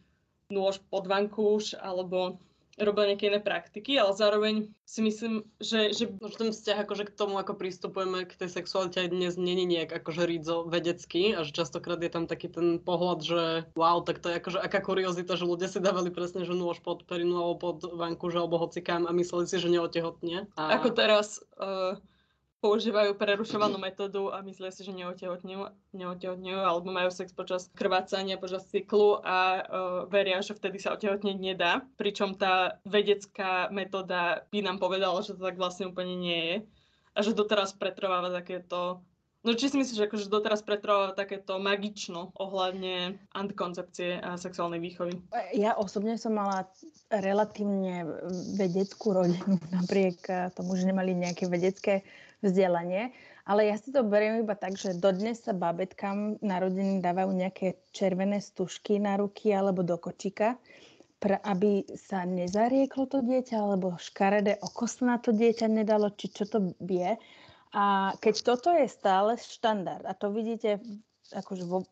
nôž 0.52 0.84
pod 0.92 1.08
vankúš 1.08 1.72
alebo 1.80 2.36
robila 2.78 3.10
nejaké 3.10 3.28
iné 3.28 3.40
praktiky, 3.42 3.98
ale 3.98 4.14
zároveň 4.14 4.54
si 4.86 5.00
myslím, 5.02 5.44
že... 5.58 5.92
že... 5.92 6.08
Ten 6.38 6.54
vzťah 6.54 6.86
akože 6.86 7.10
k 7.10 7.16
tomu, 7.18 7.36
ako 7.36 7.58
pristupujeme 7.58 8.24
k 8.24 8.32
tej 8.38 8.48
sexualite 8.48 9.02
aj 9.02 9.10
dnes, 9.10 9.34
není 9.34 9.66
nejak 9.66 9.90
akože 10.02 10.22
rídzo 10.24 10.64
vedecký 10.70 11.34
a 11.34 11.42
že 11.42 11.50
častokrát 11.52 11.98
je 11.98 12.10
tam 12.12 12.30
taký 12.30 12.48
ten 12.48 12.78
pohľad, 12.78 13.20
že 13.20 13.42
wow, 13.74 14.00
tak 14.06 14.22
to 14.22 14.30
je 14.30 14.38
akože 14.38 14.58
aká 14.62 14.80
kuriozita, 14.80 15.34
že 15.34 15.48
ľudia 15.48 15.66
si 15.66 15.82
dávali 15.82 16.14
presne 16.14 16.46
že 16.46 16.54
nôž 16.54 16.78
pod 16.80 17.02
perinu 17.04 17.42
alebo 17.42 17.56
pod 17.58 17.78
vankúš 17.90 18.38
alebo 18.38 18.62
hocikám 18.62 19.04
a 19.04 19.12
mysleli 19.12 19.50
si, 19.50 19.58
že 19.58 19.68
neotehotne. 19.68 20.46
A... 20.54 20.78
Ako 20.78 20.94
teraz... 20.94 21.42
Uh 21.58 21.98
používajú 22.58 23.14
prerušovanú 23.14 23.78
metódu 23.78 24.34
a 24.34 24.42
myslia 24.42 24.74
si, 24.74 24.82
že 24.82 24.90
neotehotňujú, 24.90 25.94
neotehotňujú 25.94 26.58
alebo 26.58 26.90
majú 26.90 27.10
sex 27.14 27.30
počas 27.30 27.70
krvácania, 27.74 28.40
počas 28.40 28.66
cyklu 28.66 29.22
a 29.22 29.38
uh, 29.38 29.60
veria, 30.10 30.42
že 30.42 30.58
vtedy 30.58 30.82
sa 30.82 30.98
otehotniť 30.98 31.36
nedá. 31.38 31.86
Pričom 31.94 32.34
tá 32.34 32.82
vedecká 32.82 33.70
metóda 33.70 34.42
by 34.50 34.58
nám 34.66 34.82
povedala, 34.82 35.22
že 35.22 35.38
to 35.38 35.42
tak 35.46 35.54
vlastne 35.54 35.90
úplne 35.90 36.18
nie 36.18 36.40
je. 36.42 36.56
A 37.14 37.18
že 37.22 37.34
doteraz 37.34 37.74
pretrváva 37.74 38.30
takéto 38.30 39.02
No 39.48 39.56
či 39.56 39.72
si 39.72 39.80
myslíš, 39.80 39.96
že 39.96 40.06
akože 40.12 40.28
doteraz 40.28 40.60
pretrváva 40.60 41.16
takéto 41.16 41.56
magično 41.56 42.36
ohľadne 42.36 43.16
antikoncepcie 43.32 44.20
a 44.20 44.36
sexuálnej 44.36 44.76
výchovy? 44.76 45.16
Ja 45.56 45.72
osobne 45.72 46.20
som 46.20 46.36
mala 46.36 46.68
relatívne 47.08 48.04
vedeckú 48.60 49.16
rodinu, 49.16 49.56
napriek 49.80 50.52
tomu, 50.52 50.76
že 50.76 50.84
nemali 50.84 51.16
nejaké 51.16 51.48
vedecké 51.48 52.04
vzdelanie. 52.44 53.16
Ale 53.48 53.72
ja 53.72 53.80
si 53.80 53.88
to 53.88 54.04
beriem 54.04 54.44
iba 54.44 54.52
tak, 54.52 54.76
že 54.76 54.92
dodnes 55.00 55.40
sa 55.40 55.56
babetkám 55.56 56.44
narodení 56.44 57.00
dávajú 57.00 57.32
nejaké 57.32 57.80
červené 57.96 58.44
stužky 58.44 59.00
na 59.00 59.16
ruky 59.16 59.48
alebo 59.56 59.80
do 59.80 59.96
kočika, 59.96 60.60
pra, 61.16 61.40
aby 61.40 61.88
sa 61.96 62.28
nezarieklo 62.28 63.08
to 63.08 63.24
dieťa, 63.24 63.56
alebo 63.56 63.96
škaredé 63.96 64.60
oko 64.60 64.84
sa 64.84 65.16
na 65.16 65.16
to 65.16 65.32
dieťa 65.32 65.72
nedalo, 65.72 66.12
či 66.12 66.28
čo 66.28 66.44
to 66.44 66.76
vie. 66.84 67.16
A 67.72 68.16
keď 68.18 68.34
toto 68.44 68.72
je 68.72 68.88
stále 68.88 69.36
štandard, 69.36 70.04
a 70.08 70.16
to 70.16 70.32
vidíte 70.32 70.80
akože 71.32 71.64
vo 71.68 71.84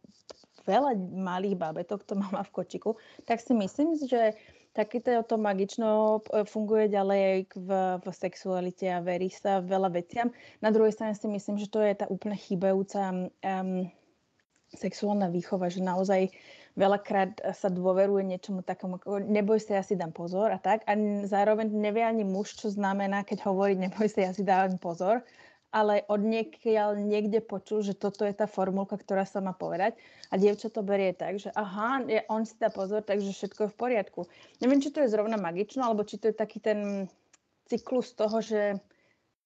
veľa 0.66 0.98
malých 0.98 1.56
babetok 1.56 2.02
to 2.02 2.14
má 2.20 2.42
v 2.42 2.54
kočiku, 2.54 2.98
tak 3.24 3.40
si 3.40 3.54
myslím, 3.54 3.94
že 3.96 4.34
takéto 4.76 5.40
magično 5.40 6.20
e, 6.28 6.44
funguje 6.44 6.92
ďalej 6.92 7.48
v, 7.56 7.68
v 7.96 8.06
sexualite 8.12 8.84
a 8.92 9.00
verí 9.00 9.32
sa 9.32 9.64
veľa 9.64 9.88
veciam. 9.88 10.28
Na 10.60 10.68
druhej 10.68 10.92
strane 10.92 11.16
si 11.16 11.24
myslím, 11.24 11.56
že 11.56 11.72
to 11.72 11.80
je 11.80 11.96
tá 11.96 12.04
úplne 12.12 12.36
chýbajúca 12.36 13.32
um, 13.32 13.88
sexuálna 14.76 15.32
výchova, 15.32 15.72
že 15.72 15.80
naozaj 15.80 16.28
veľakrát 16.76 17.40
sa 17.56 17.72
dôveruje 17.72 18.20
niečomu 18.28 18.60
takému, 18.60 19.00
neboj 19.24 19.56
sa, 19.56 19.80
ja 19.80 19.84
si 19.86 19.96
dám 19.96 20.12
pozor 20.12 20.52
a 20.52 20.60
tak. 20.60 20.84
A 20.84 20.92
zároveň 21.24 21.72
nevie 21.72 22.04
ani 22.04 22.28
muž, 22.28 22.52
čo 22.60 22.68
znamená, 22.68 23.24
keď 23.24 23.48
hovorí 23.48 23.72
neboj 23.80 24.12
sa, 24.12 24.28
ja 24.28 24.32
si 24.36 24.44
dávam 24.44 24.76
pozor. 24.76 25.24
Ale 25.76 26.08
od 26.08 26.24
niekiaľ 26.24 26.96
niekde 26.96 27.44
počul, 27.44 27.84
že 27.84 27.92
toto 27.92 28.24
je 28.24 28.32
tá 28.32 28.48
formulka, 28.48 28.96
ktorá 28.96 29.28
sa 29.28 29.44
má 29.44 29.52
povedať 29.52 29.92
a 30.32 30.40
dievča 30.40 30.72
to 30.72 30.80
berie 30.80 31.12
tak, 31.12 31.36
že 31.36 31.52
aha, 31.52 32.00
on 32.32 32.48
si 32.48 32.56
dá 32.56 32.72
pozor, 32.72 33.04
takže 33.04 33.36
všetko 33.36 33.68
je 33.68 33.72
v 33.76 33.76
poriadku. 33.76 34.20
Neviem, 34.64 34.80
či 34.80 34.88
to 34.88 35.04
je 35.04 35.12
zrovna 35.12 35.36
magično, 35.36 35.84
alebo 35.84 36.08
či 36.08 36.16
to 36.16 36.32
je 36.32 36.36
taký 36.40 36.64
ten 36.64 37.12
cyklus 37.68 38.16
toho, 38.16 38.40
že 38.40 38.80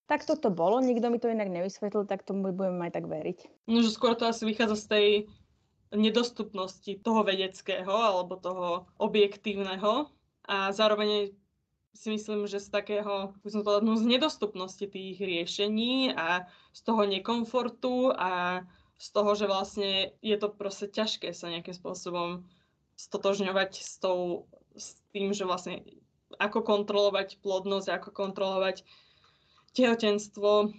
tak 0.07 0.23
toto 0.23 0.55
bolo, 0.55 0.79
nikto 0.79 1.11
mi 1.11 1.19
to 1.19 1.27
inak 1.27 1.51
nevysvetlil, 1.51 2.07
tak 2.07 2.23
tomu 2.23 2.55
budem 2.55 2.79
aj 2.79 2.95
tak 2.95 3.11
veriť. 3.11 3.67
No, 3.67 3.83
že 3.83 3.91
skôr 3.91 4.15
to 4.15 4.31
asi 4.31 4.47
vychádza 4.47 4.79
z 4.79 4.87
tej 4.87 5.07
nedostupnosti 5.91 7.03
toho 7.03 7.27
vedeckého 7.27 7.91
alebo 7.91 8.39
toho 8.39 8.87
objektívneho 9.03 10.07
a 10.47 10.71
zároveň 10.71 11.35
si 11.95 12.09
myslím, 12.11 12.47
že 12.47 12.63
z 12.63 12.69
takého, 12.71 13.35
som 13.45 13.61
povedala, 13.67 13.85
no, 13.85 13.99
z 13.99 14.07
nedostupnosti 14.07 14.87
tých 14.87 15.19
riešení 15.19 16.15
a 16.15 16.47
z 16.71 16.81
toho 16.87 17.03
nekomfortu 17.05 18.15
a 18.15 18.65
z 19.01 19.09
toho, 19.11 19.31
že 19.33 19.47
vlastne 19.49 19.91
je 20.21 20.37
to 20.37 20.53
proste 20.53 20.93
ťažké 20.93 21.33
sa 21.33 21.49
nejakým 21.49 21.75
spôsobom 21.75 22.45
stotožňovať 23.01 23.71
s, 23.81 23.97
tou, 23.97 24.45
s 24.77 25.01
tým, 25.17 25.33
že 25.33 25.49
vlastne 25.49 25.81
ako 26.37 26.63
kontrolovať 26.63 27.41
plodnosť, 27.41 27.89
ako 27.91 28.11
kontrolovať 28.13 28.85
tehotenstvo 29.73 30.71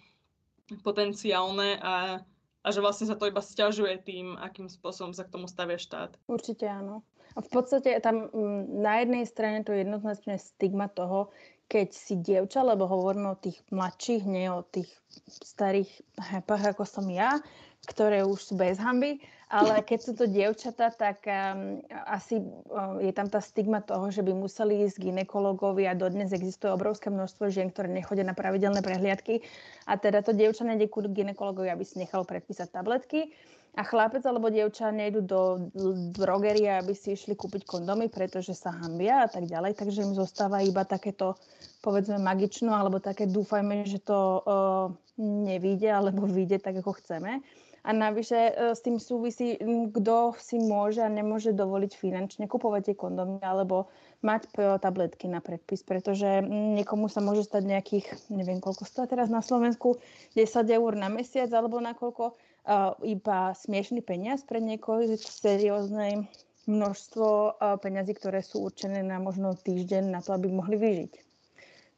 potenciálne 0.86 1.82
a, 1.82 2.24
a 2.64 2.68
že 2.72 2.80
vlastne 2.80 3.10
sa 3.10 3.20
to 3.20 3.28
iba 3.28 3.44
stiažuje 3.44 4.00
tým, 4.06 4.40
akým 4.40 4.72
spôsobom 4.72 5.12
sa 5.12 5.28
k 5.28 5.34
tomu 5.34 5.50
stavia 5.50 5.76
štát. 5.76 6.16
Určite 6.30 6.70
áno. 6.70 7.04
V 7.38 7.48
podstate 7.48 7.96
tam 8.04 8.28
mm, 8.28 8.84
na 8.84 9.00
jednej 9.00 9.24
strane 9.24 9.64
to 9.64 9.72
je 9.72 9.88
jednoznačne 9.88 10.36
stigma 10.36 10.92
toho, 10.92 11.32
keď 11.72 11.88
si 11.96 12.20
dievča, 12.20 12.68
lebo 12.68 12.84
hovoríme 12.84 13.32
o 13.32 13.40
tých 13.40 13.56
mladších, 13.72 14.28
nie 14.28 14.52
o 14.52 14.60
tých 14.68 14.92
starých 15.32 15.88
hepách, 16.20 16.76
ako 16.76 16.84
som 16.84 17.08
ja, 17.08 17.40
ktoré 17.88 18.28
už 18.28 18.52
sú 18.52 18.54
bez 18.60 18.76
hamby, 18.76 19.24
ale 19.52 19.84
keď 19.84 20.00
sú 20.00 20.12
to 20.16 20.28
dievčatá, 20.28 20.92
tak 20.92 21.24
um, 21.28 21.80
asi 22.08 22.40
um, 22.44 23.00
je 23.04 23.12
tam 23.16 23.28
tá 23.28 23.44
stigma 23.44 23.84
toho, 23.84 24.08
že 24.08 24.24
by 24.24 24.32
museli 24.32 24.84
ísť 24.88 25.00
ginekologovi 25.00 25.88
a 25.88 25.96
dodnes 25.96 26.32
existuje 26.32 26.72
obrovské 26.72 27.12
množstvo 27.12 27.52
žien, 27.52 27.72
ktoré 27.72 27.92
nechodia 27.92 28.24
na 28.24 28.36
pravidelné 28.36 28.80
prehliadky. 28.80 29.44
A 29.88 30.00
teda 30.00 30.24
to 30.24 30.32
dievča 30.36 30.64
nejde 30.64 30.88
ku 30.88 31.04
ginekologovi, 31.04 31.68
aby 31.68 31.84
si 31.84 32.00
nechalo 32.00 32.24
predpísať 32.24 32.72
tabletky 32.72 33.32
a 33.72 33.88
chlapec 33.88 34.20
alebo 34.28 34.52
dievča 34.52 34.92
nejdu 34.92 35.24
do 35.24 35.72
drogerie, 36.12 36.68
aby 36.76 36.92
si 36.92 37.16
išli 37.16 37.40
kúpiť 37.40 37.64
kondomy, 37.64 38.12
pretože 38.12 38.52
sa 38.52 38.76
hambia 38.76 39.24
a 39.24 39.30
tak 39.32 39.48
ďalej, 39.48 39.80
takže 39.80 40.04
im 40.04 40.12
zostáva 40.12 40.60
iba 40.60 40.84
takéto, 40.84 41.40
povedzme, 41.80 42.20
magično, 42.20 42.76
alebo 42.76 43.00
také 43.00 43.32
dúfajme, 43.32 43.88
že 43.88 44.04
to 44.04 44.44
uh, 44.44 44.92
nevíde, 45.16 45.88
alebo 45.88 46.28
vyjde 46.28 46.60
tak, 46.60 46.84
ako 46.84 47.00
chceme. 47.00 47.40
A 47.82 47.90
navyše 47.96 48.52
uh, 48.52 48.76
s 48.76 48.84
tým 48.84 49.00
súvisí, 49.00 49.56
kto 49.96 50.36
si 50.36 50.60
môže 50.60 51.00
a 51.00 51.08
nemôže 51.08 51.56
dovoliť 51.56 51.96
finančne 51.96 52.52
kupovať 52.52 52.92
tie 52.92 52.96
kondomy, 53.00 53.40
alebo 53.40 53.88
mať 54.22 54.54
tabletky 54.84 55.32
na 55.32 55.40
predpis, 55.40 55.82
pretože 55.82 56.44
niekomu 56.46 57.10
sa 57.10 57.24
môže 57.24 57.48
stať 57.48 57.66
nejakých, 57.66 58.06
neviem 58.30 58.62
koľko 58.62 58.86
stojí 58.86 59.10
teraz 59.10 59.34
na 59.34 59.42
Slovensku, 59.42 59.98
10 60.36 60.46
eur 60.70 60.92
na 60.94 61.10
mesiac, 61.10 61.50
alebo 61.50 61.82
na 61.82 61.98
koľko, 61.98 62.38
uh, 62.66 62.94
iba 63.02 63.54
smiešný 63.58 64.02
peniaz 64.06 64.46
pre 64.46 64.62
niekoho, 64.62 65.02
je 65.02 65.18
to 65.18 65.30
seriózne 65.30 66.28
množstvo 66.70 67.28
uh, 67.28 67.78
peňazí, 67.82 68.14
ktoré 68.14 68.46
sú 68.46 68.66
určené 68.66 69.02
na 69.02 69.18
možno 69.18 69.58
týždeň 69.58 70.14
na 70.14 70.20
to, 70.22 70.34
aby 70.38 70.50
mohli 70.50 70.78
vyžiť. 70.78 71.14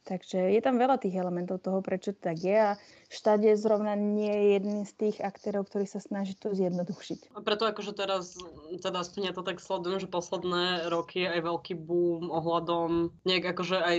Takže 0.04 0.52
je 0.52 0.60
tam 0.60 0.76
veľa 0.76 1.00
tých 1.00 1.16
elementov 1.16 1.64
toho, 1.64 1.80
prečo 1.80 2.12
to 2.12 2.28
tak 2.28 2.36
je 2.36 2.52
a 2.52 2.76
štát 3.08 3.40
je 3.40 3.56
zrovna 3.56 3.96
nie 3.96 4.28
je 4.28 4.44
jedným 4.60 4.84
z 4.84 4.92
tých 5.00 5.16
aktérov, 5.24 5.64
ktorý 5.64 5.88
sa 5.88 5.96
snaží 5.96 6.36
to 6.36 6.52
zjednodušiť. 6.52 7.32
A 7.32 7.40
preto 7.40 7.64
akože 7.64 7.96
teraz, 7.96 8.36
teda 8.84 9.00
aspoň 9.00 9.32
ja 9.32 9.34
to 9.34 9.40
tak 9.40 9.64
sledujem, 9.64 10.04
že 10.04 10.12
posledné 10.12 10.92
roky 10.92 11.24
je 11.24 11.32
aj 11.32 11.40
veľký 11.40 11.74
boom 11.80 12.28
ohľadom 12.28 13.16
nejak 13.24 13.56
akože 13.56 13.80
aj 13.80 13.98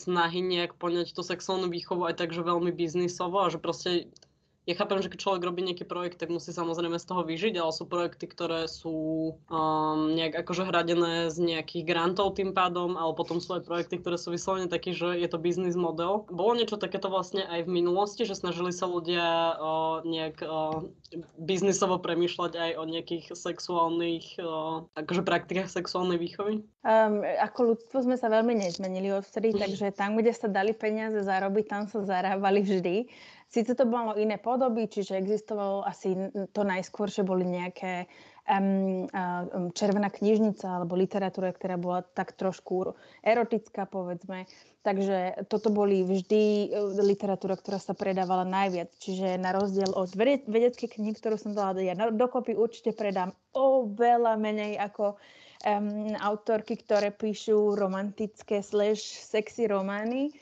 snahy 0.00 0.40
nejak 0.40 0.80
poňať 0.80 1.12
tú 1.12 1.20
sexuálnu 1.20 1.68
výchovu 1.68 2.08
aj 2.08 2.24
tak, 2.24 2.32
veľmi 2.32 2.72
biznisovo 2.72 3.44
a 3.44 3.52
že 3.52 3.60
proste 3.60 4.08
ja 4.70 4.78
chápem, 4.78 5.02
že 5.02 5.10
keď 5.10 5.18
človek 5.18 5.42
robí 5.42 5.66
nejaký 5.66 5.82
projekt, 5.82 6.22
tak 6.22 6.30
musí 6.30 6.54
samozrejme 6.54 6.94
z 6.94 7.08
toho 7.10 7.26
vyžiť, 7.26 7.58
ale 7.58 7.74
sú 7.74 7.90
projekty, 7.90 8.30
ktoré 8.30 8.70
sú 8.70 9.34
um, 9.50 10.14
nejak 10.14 10.46
akože 10.46 10.70
hradené 10.70 11.26
z 11.26 11.42
nejakých 11.42 11.90
grantov 11.90 12.38
tým 12.38 12.54
pádom, 12.54 12.94
ale 12.94 13.10
potom 13.18 13.42
sú 13.42 13.58
aj 13.58 13.66
projekty, 13.66 13.98
ktoré 13.98 14.14
sú 14.14 14.30
vyslovene 14.30 14.70
takí, 14.70 14.94
že 14.94 15.18
je 15.18 15.26
to 15.26 15.42
business 15.42 15.74
model. 15.74 16.30
Bolo 16.30 16.54
niečo 16.54 16.78
takéto 16.78 17.10
vlastne 17.10 17.42
aj 17.50 17.66
v 17.66 17.74
minulosti, 17.82 18.22
že 18.22 18.38
snažili 18.38 18.70
sa 18.70 18.86
ľudia 18.86 19.58
uh, 19.58 20.06
nejak 20.06 20.38
uh, 20.46 20.86
biznisovo 21.42 21.98
premýšľať 21.98 22.52
aj 22.54 22.70
o 22.78 22.82
nejakých 22.86 23.34
sexuálnych 23.34 24.38
uh, 24.38 24.86
akože 24.94 25.26
praktikách 25.26 25.66
sexuálnej 25.66 26.22
výchovy? 26.22 26.62
Um, 26.86 27.26
ako 27.26 27.74
ľudstvo 27.74 28.06
sme 28.06 28.14
sa 28.14 28.30
veľmi 28.30 28.54
nezmenili 28.54 29.10
odvtedy, 29.10 29.50
takže 29.52 29.90
tam, 29.92 30.14
kde 30.14 30.30
sa 30.30 30.46
dali 30.46 30.70
peniaze 30.72 31.18
zarobiť, 31.20 31.64
tam 31.66 31.82
sa 31.90 32.06
zarábali 32.06 32.62
vždy. 32.62 32.96
Sice 33.50 33.74
to 33.74 33.82
malo 33.82 34.14
iné 34.14 34.38
podoby, 34.38 34.86
čiže 34.86 35.18
existovalo 35.18 35.82
asi 35.82 36.14
to 36.54 36.62
najskôr, 36.62 37.10
že 37.10 37.26
boli 37.26 37.42
nejaké 37.42 38.06
um, 38.46 39.10
um, 39.10 39.74
červená 39.74 40.06
knižnica 40.06 40.78
alebo 40.78 40.94
literatúra, 40.94 41.50
ktorá 41.50 41.74
bola 41.74 42.06
tak 42.14 42.38
trošku 42.38 42.94
erotická, 43.26 43.90
povedzme. 43.90 44.46
Takže 44.86 45.50
toto 45.50 45.68
boli 45.68 46.06
vždy 46.06 46.42
e, 46.42 46.66
literatúra, 47.04 47.52
ktorá 47.58 47.76
sa 47.76 47.92
predávala 47.92 48.46
najviac. 48.48 48.94
Čiže 49.02 49.36
na 49.36 49.52
rozdiel 49.52 49.92
od 49.92 50.14
vedeckej 50.46 50.86
knihy, 50.86 51.18
ktorú 51.18 51.34
som 51.34 51.50
dala 51.50 51.74
ja 51.82 51.98
dokopy, 51.98 52.54
určite 52.54 52.94
predám 52.94 53.34
oveľa 53.52 54.38
menej 54.38 54.78
ako 54.78 55.18
um, 55.66 56.14
autorky, 56.22 56.78
ktoré 56.78 57.10
píšu 57.10 57.74
romantické 57.74 58.62
slash 58.62 59.20
sexy 59.26 59.66
romány 59.66 60.32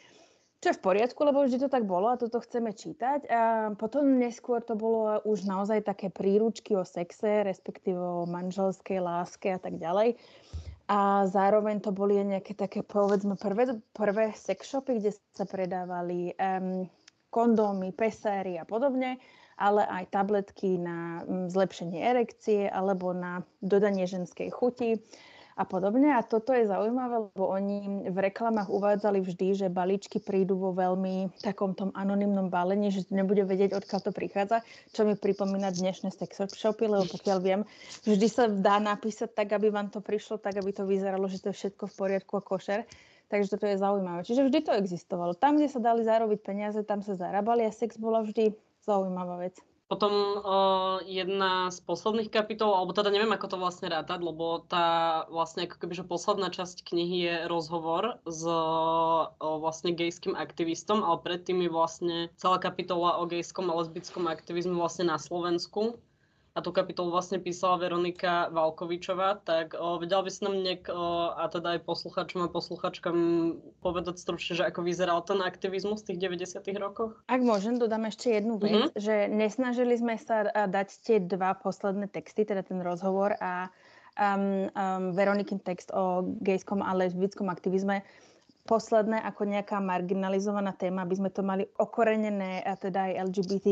čo 0.58 0.74
je 0.74 0.78
v 0.78 0.84
poriadku, 0.90 1.20
lebo 1.22 1.46
vždy 1.46 1.62
to 1.62 1.70
tak 1.70 1.86
bolo 1.86 2.10
a 2.10 2.18
toto 2.18 2.42
chceme 2.42 2.74
čítať. 2.74 3.30
A 3.30 3.42
potom 3.78 4.18
neskôr 4.18 4.58
to 4.58 4.74
bolo 4.74 5.22
už 5.22 5.46
naozaj 5.46 5.86
také 5.86 6.10
príručky 6.10 6.74
o 6.74 6.82
sexe, 6.82 7.46
respektíve 7.46 7.98
o 7.98 8.26
manželskej 8.26 8.98
láske 8.98 9.54
a 9.54 9.60
tak 9.62 9.78
ďalej. 9.78 10.18
A 10.88 11.28
zároveň 11.30 11.78
to 11.78 11.94
boli 11.94 12.18
nejaké 12.24 12.58
také, 12.58 12.82
povedzme, 12.82 13.38
prvé, 13.38 13.78
prvé 13.94 14.34
sex 14.34 14.66
shopy, 14.66 14.98
kde 14.98 15.14
sa 15.36 15.44
predávali 15.46 16.34
um, 16.34 16.88
kondómy, 17.30 17.94
pesáry 17.94 18.58
a 18.58 18.64
podobne, 18.64 19.20
ale 19.60 19.84
aj 19.84 20.10
tabletky 20.10 20.80
na 20.80 21.22
um, 21.22 21.46
zlepšenie 21.46 22.02
erekcie 22.02 22.66
alebo 22.66 23.14
na 23.14 23.46
dodanie 23.62 24.08
ženskej 24.10 24.50
chuti 24.50 24.98
a 25.58 25.66
podobne. 25.66 26.14
A 26.14 26.22
toto 26.22 26.54
je 26.54 26.70
zaujímavé, 26.70 27.26
lebo 27.34 27.44
oni 27.50 28.06
v 28.06 28.18
reklamách 28.30 28.70
uvádzali 28.70 29.18
vždy, 29.18 29.66
že 29.66 29.66
balíčky 29.66 30.22
prídu 30.22 30.54
vo 30.54 30.70
veľmi 30.70 31.34
takom 31.42 31.74
tom 31.74 31.90
anonymnom 31.98 32.46
balení, 32.46 32.94
že 32.94 33.10
nebude 33.10 33.42
vedieť, 33.42 33.74
odkiaľ 33.74 34.00
to 34.06 34.12
prichádza, 34.14 34.62
čo 34.94 35.02
mi 35.02 35.18
pripomína 35.18 35.74
dnešné 35.74 36.14
sex 36.14 36.38
shopy, 36.54 36.86
lebo 36.86 37.10
pokiaľ 37.10 37.38
viem, 37.42 37.60
vždy 38.06 38.26
sa 38.30 38.46
dá 38.46 38.78
napísať 38.78 39.34
tak, 39.34 39.50
aby 39.50 39.74
vám 39.74 39.90
to 39.90 39.98
prišlo, 39.98 40.38
tak 40.38 40.62
aby 40.62 40.70
to 40.70 40.86
vyzeralo, 40.86 41.26
že 41.26 41.42
to 41.42 41.50
je 41.50 41.58
všetko 41.58 41.90
v 41.90 41.94
poriadku 41.98 42.32
a 42.38 42.42
košer. 42.46 42.86
Takže 43.28 43.58
toto 43.58 43.68
je 43.68 43.76
zaujímavé. 43.76 44.24
Čiže 44.24 44.48
vždy 44.48 44.58
to 44.64 44.72
existovalo. 44.72 45.36
Tam, 45.36 45.60
kde 45.60 45.68
sa 45.68 45.84
dali 45.84 46.00
zarobiť 46.00 46.40
peniaze, 46.40 46.80
tam 46.80 47.04
sa 47.04 47.12
zarábali 47.12 47.68
a 47.68 47.74
sex 47.74 48.00
bola 48.00 48.24
vždy 48.24 48.56
zaujímavá 48.88 49.36
vec. 49.44 49.60
Potom 49.88 50.12
uh, 50.12 51.01
jedna 51.09 51.72
z 51.72 51.81
posledných 51.81 52.29
kapitol, 52.29 52.77
alebo 52.77 52.92
teda 52.92 53.09
neviem, 53.09 53.33
ako 53.33 53.46
to 53.48 53.57
vlastne 53.57 53.88
rátať, 53.88 54.20
lebo 54.20 54.61
tá 54.68 55.24
vlastne 55.33 55.64
ako 55.64 55.81
keby, 55.81 56.05
posledná 56.05 56.53
časť 56.53 56.85
knihy 56.85 57.16
je 57.24 57.37
rozhovor 57.48 58.20
s 58.29 58.44
uh, 58.44 59.33
vlastne 59.40 59.96
gejským 59.96 60.37
aktivistom, 60.37 61.01
ale 61.01 61.24
predtým 61.24 61.64
je 61.64 61.70
vlastne 61.72 62.16
celá 62.37 62.61
kapitola 62.61 63.16
o 63.16 63.24
gejskom 63.24 63.72
a 63.72 63.81
lesbickom 63.81 64.29
aktivizme 64.29 64.77
vlastne 64.77 65.09
na 65.09 65.16
Slovensku 65.16 65.96
a 66.58 66.64
tú 66.64 66.74
kapitolu 66.74 67.14
vlastne 67.14 67.38
písala 67.38 67.78
Veronika 67.78 68.50
Valkovičová, 68.50 69.46
tak 69.46 69.78
o, 69.78 70.02
vedela 70.02 70.26
by 70.26 70.30
si 70.34 70.42
nám 70.42 70.58
niek, 70.58 70.90
o, 70.90 71.30
a 71.30 71.46
teda 71.46 71.78
aj 71.78 71.86
posluchačom 71.86 72.42
a 72.42 72.50
posluchačkám 72.50 73.18
povedať 73.78 74.18
stručne, 74.18 74.58
že 74.58 74.66
ako 74.66 74.82
vyzeral 74.82 75.22
ten 75.22 75.38
aktivizmus 75.38 76.02
v 76.02 76.18
tých 76.18 76.18
90 76.50 76.66
rokoch? 76.82 77.14
Ak 77.30 77.38
môžem, 77.38 77.78
dodám 77.78 78.10
ešte 78.10 78.34
jednu 78.34 78.58
vec, 78.58 78.74
mm-hmm. 78.74 78.98
že 78.98 79.30
nesnažili 79.30 79.94
sme 79.94 80.18
sa 80.18 80.50
dať 80.50 80.88
tie 81.06 81.22
dva 81.22 81.54
posledné 81.54 82.10
texty, 82.10 82.42
teda 82.42 82.66
ten 82.66 82.82
rozhovor 82.82 83.38
a 83.38 83.70
um, 84.18 84.66
um, 84.74 85.14
Veronikin 85.14 85.62
text 85.62 85.94
o 85.94 86.26
gejskom 86.42 86.82
a 86.82 86.90
lesbickom 86.98 87.46
aktivizme 87.54 88.02
posledné 88.68 89.24
ako 89.24 89.48
nejaká 89.48 89.81
marginalizovaná 89.81 90.76
téma, 90.76 91.09
aby 91.09 91.16
sme 91.16 91.33
to 91.33 91.40
mali 91.40 91.64
okorenené 91.81 92.61
a 92.61 92.76
teda 92.76 93.09
aj 93.09 93.33
LGBT 93.33 93.66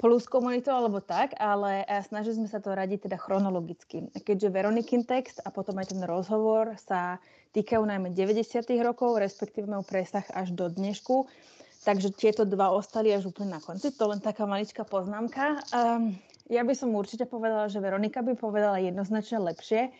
plus 0.00 0.24
komunitou 0.24 0.72
alebo 0.72 1.04
tak, 1.04 1.36
ale 1.36 1.84
snažili 2.08 2.40
sme 2.40 2.48
sa 2.48 2.56
to 2.56 2.72
radiť 2.72 3.04
teda 3.04 3.20
chronologicky. 3.20 4.08
Keďže 4.16 4.48
Veronikin 4.48 5.04
text 5.04 5.44
a 5.44 5.52
potom 5.52 5.76
aj 5.76 5.92
ten 5.92 6.00
rozhovor 6.08 6.72
sa 6.80 7.20
týkajú 7.52 7.84
najmä 7.84 8.16
90. 8.16 8.64
rokov, 8.80 9.20
respektíve 9.20 9.68
majú 9.68 9.84
presah 9.84 10.24
až 10.32 10.56
do 10.56 10.72
dnešku, 10.72 11.28
takže 11.84 12.16
tieto 12.16 12.48
dva 12.48 12.72
ostali 12.72 13.12
až 13.12 13.28
úplne 13.28 13.52
na 13.52 13.60
konci. 13.60 13.92
To 13.92 14.08
len 14.08 14.24
taká 14.24 14.48
maličká 14.48 14.88
poznámka. 14.88 15.60
Um, 15.68 16.16
ja 16.48 16.64
by 16.64 16.72
som 16.72 16.96
určite 16.96 17.28
povedala, 17.28 17.68
že 17.68 17.84
Veronika 17.84 18.24
by 18.24 18.40
povedala 18.40 18.80
jednoznačne 18.80 19.38
lepšie, 19.52 19.92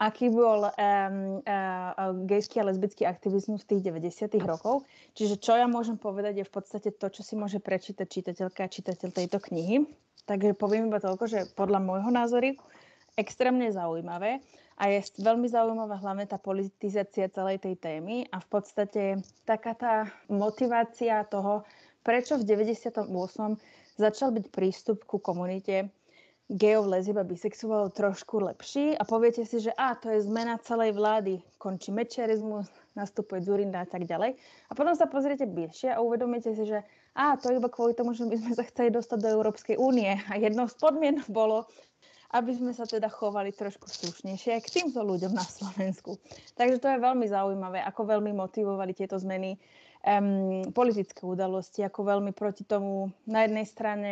aký 0.00 0.32
bol 0.32 0.64
um, 0.64 1.44
uh, 1.44 2.16
gejský 2.24 2.64
a 2.64 2.72
lesbický 2.72 3.04
aktivizmus 3.04 3.68
v 3.68 3.76
tých 3.76 3.92
90. 3.92 4.32
rokov. 4.48 4.88
Čiže 5.12 5.36
čo 5.36 5.52
ja 5.60 5.68
môžem 5.68 6.00
povedať 6.00 6.40
je 6.40 6.48
v 6.48 6.52
podstate 6.56 6.88
to, 6.96 7.06
čo 7.12 7.20
si 7.20 7.36
môže 7.36 7.60
prečítať 7.60 8.08
čitateľka 8.08 8.64
a 8.64 8.72
čitateľ 8.72 9.08
tejto 9.12 9.38
knihy. 9.44 9.84
Takže 10.24 10.56
poviem 10.56 10.88
iba 10.88 11.04
toľko, 11.04 11.24
že 11.28 11.40
podľa 11.52 11.84
môjho 11.84 12.08
názoru 12.08 12.56
extrémne 13.20 13.68
zaujímavé 13.68 14.40
a 14.80 14.88
je 14.88 15.04
veľmi 15.20 15.44
zaujímavá 15.44 16.00
hlavne 16.00 16.24
tá 16.24 16.40
politizácia 16.40 17.28
celej 17.28 17.60
tej 17.60 17.76
témy 17.76 18.24
a 18.32 18.40
v 18.40 18.48
podstate 18.48 19.20
taká 19.44 19.76
tá 19.76 20.08
motivácia 20.32 21.20
toho, 21.28 21.68
prečo 22.00 22.40
v 22.40 22.48
98. 22.48 23.04
začal 24.00 24.28
byť 24.32 24.46
prístup 24.48 25.04
ku 25.04 25.20
komunite 25.20 25.92
gejov, 26.50 26.90
lezieb 26.90 27.14
bisexuálov 27.22 27.94
trošku 27.94 28.42
lepší 28.42 28.98
a 28.98 29.06
poviete 29.06 29.46
si, 29.46 29.62
že 29.62 29.70
a 29.78 29.94
to 29.94 30.10
je 30.10 30.26
zmena 30.26 30.58
celej 30.58 30.98
vlády, 30.98 31.38
končí 31.62 31.94
mečerizmus, 31.94 32.66
nastupuje 32.98 33.46
Zurinda 33.46 33.86
a 33.86 33.88
tak 33.88 34.02
ďalej. 34.02 34.34
A 34.66 34.72
potom 34.74 34.90
sa 34.98 35.06
pozriete 35.06 35.46
bližšie 35.46 35.94
a 35.94 36.02
uvedomíte 36.02 36.50
si, 36.50 36.66
že 36.66 36.82
a 37.14 37.38
to 37.38 37.54
iba 37.54 37.70
kvôli 37.70 37.94
tomu, 37.94 38.18
že 38.18 38.26
my 38.26 38.34
sme 38.34 38.52
sa 38.58 38.66
chceli 38.66 38.90
dostať 38.90 39.18
do 39.22 39.30
Európskej 39.30 39.78
únie 39.78 40.10
a 40.10 40.34
jednou 40.42 40.66
z 40.66 40.74
podmienok 40.74 41.30
bolo, 41.30 41.70
aby 42.34 42.50
sme 42.54 42.74
sa 42.74 42.86
teda 42.86 43.10
chovali 43.10 43.54
trošku 43.54 43.86
slušnejšie 43.86 44.58
k 44.62 44.68
týmto 44.74 45.02
ľuďom 45.02 45.34
na 45.34 45.46
Slovensku. 45.46 46.18
Takže 46.58 46.82
to 46.82 46.86
je 46.90 46.98
veľmi 47.02 47.26
zaujímavé, 47.30 47.78
ako 47.82 48.10
veľmi 48.10 48.34
motivovali 48.34 48.94
tieto 48.94 49.18
zmeny 49.18 49.58
um, 50.02 50.66
politické 50.70 51.26
udalosti, 51.26 51.86
ako 51.86 52.06
veľmi 52.06 52.34
proti 52.34 52.62
tomu 52.66 53.10
na 53.26 53.46
jednej 53.46 53.66
strane 53.66 54.10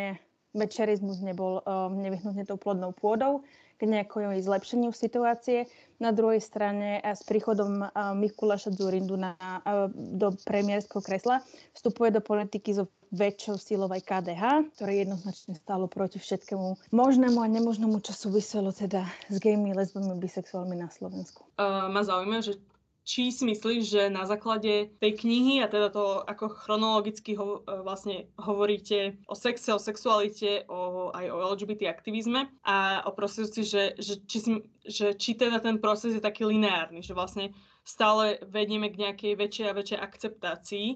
večerizmus 0.57 1.21
nebol 1.21 1.61
um, 1.63 1.99
nevyhnutne 2.01 2.45
tou 2.49 2.57
plodnou 2.57 2.93
pôdou 2.97 3.45
k 3.79 3.87
nejakomu 3.87 4.35
zlepšeniu 4.43 4.91
situácie. 4.91 5.71
Na 6.03 6.11
druhej 6.11 6.43
strane 6.43 6.99
s 6.99 7.23
príchodom 7.23 7.87
uh, 7.87 8.15
Mikuláša 8.15 8.75
Zurindu 8.75 9.15
na, 9.15 9.39
uh, 9.39 9.87
do 9.95 10.35
premiérskeho 10.47 10.99
kresla 10.99 11.43
vstupuje 11.75 12.11
do 12.11 12.23
politiky 12.23 12.75
so 12.75 12.91
väčšou 13.09 13.57
silou 13.57 13.89
aj 13.89 14.05
KDH, 14.05 14.69
ktoré 14.77 15.07
jednoznačne 15.07 15.57
stálo 15.57 15.89
proti 15.89 16.21
všetkému 16.21 16.93
možnému 16.93 17.41
a 17.41 17.49
nemožnému, 17.49 18.05
čo 18.05 18.13
súviselo 18.13 18.69
teda 18.69 19.09
s 19.33 19.37
gejmi, 19.41 19.73
lesbami, 19.73 20.13
bisexuálmi 20.21 20.77
na 20.77 20.93
Slovensku. 20.93 21.47
Uh, 21.57 21.89
ma 21.89 22.05
zaujíma, 22.05 22.45
že 22.45 22.61
či 23.09 23.33
si 23.33 23.49
myslíš, 23.49 23.83
že 23.89 24.03
na 24.13 24.29
základe 24.29 24.93
tej 25.01 25.13
knihy 25.17 25.65
a 25.65 25.73
teda 25.73 25.89
to, 25.89 26.21
ako 26.29 26.53
chronologicky 26.53 27.33
ho, 27.41 27.65
e, 27.65 27.81
vlastne 27.81 28.29
hovoríte 28.37 29.17
o 29.25 29.33
sexe, 29.33 29.73
o 29.73 29.81
sexualite, 29.81 30.69
o, 30.69 31.09
aj 31.17 31.25
o 31.33 31.37
LGBT 31.57 31.89
aktivizme 31.89 32.53
a 32.69 33.01
o 33.09 33.17
procesi, 33.17 33.65
že, 33.65 33.97
že, 33.97 34.21
či 34.29 34.39
si, 34.45 34.53
že 34.85 35.17
či 35.17 35.33
teda 35.41 35.57
ten 35.65 35.81
proces 35.81 36.13
je 36.13 36.21
taký 36.21 36.45
lineárny, 36.45 37.01
že 37.01 37.17
vlastne 37.17 37.57
stále 37.81 38.45
vedieme 38.45 38.93
k 38.93 39.01
nejakej 39.09 39.33
väčšej 39.41 39.67
a 39.73 39.77
väčšej 39.81 39.99
akceptácii 40.05 40.87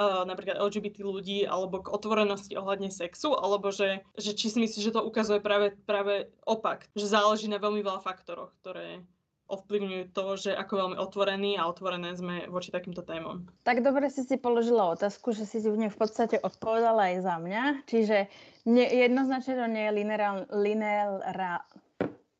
uh, 0.00 0.24
napríklad 0.24 0.56
LGBT 0.56 1.04
ľudí 1.04 1.44
alebo 1.44 1.84
k 1.84 1.92
otvorenosti 1.92 2.56
ohľadne 2.56 2.88
sexu, 2.88 3.36
alebo 3.36 3.68
že, 3.68 4.00
že 4.16 4.32
či 4.32 4.48
si 4.48 4.56
myslíš, 4.56 4.88
že 4.88 4.96
to 4.96 5.04
ukazuje 5.04 5.44
práve, 5.44 5.76
práve 5.84 6.32
opak, 6.48 6.88
že 6.96 7.12
záleží 7.12 7.52
na 7.52 7.60
veľmi 7.60 7.84
veľa 7.84 8.00
faktoroch, 8.00 8.56
ktoré 8.64 9.04
ovplyvňujú 9.52 10.04
to, 10.16 10.24
že 10.40 10.50
ako 10.56 10.72
veľmi 10.72 10.96
otvorení 10.96 11.60
a 11.60 11.68
otvorené 11.68 12.16
sme 12.16 12.48
voči 12.48 12.72
takýmto 12.72 13.04
témom. 13.04 13.44
Tak 13.68 13.84
dobre 13.84 14.08
si 14.08 14.24
si 14.24 14.40
položila 14.40 14.96
otázku, 14.96 15.36
že 15.36 15.44
si 15.44 15.60
v 15.60 15.86
nej 15.86 15.90
v 15.92 15.98
podstate 16.00 16.40
odpovedala 16.40 17.12
aj 17.12 17.16
za 17.20 17.36
mňa. 17.36 17.62
Čiže 17.84 18.16
ne, 18.64 18.84
jednoznačne 18.88 19.54
to 19.60 19.66
nie 19.68 19.84
je 19.84 19.92
lineál, 19.92 20.38
lineál 20.48 21.20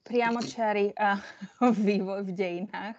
priamočiary 0.08 0.96
a 0.96 1.20
vývoj 1.86 2.24
v 2.26 2.32
dejinách. 2.32 2.96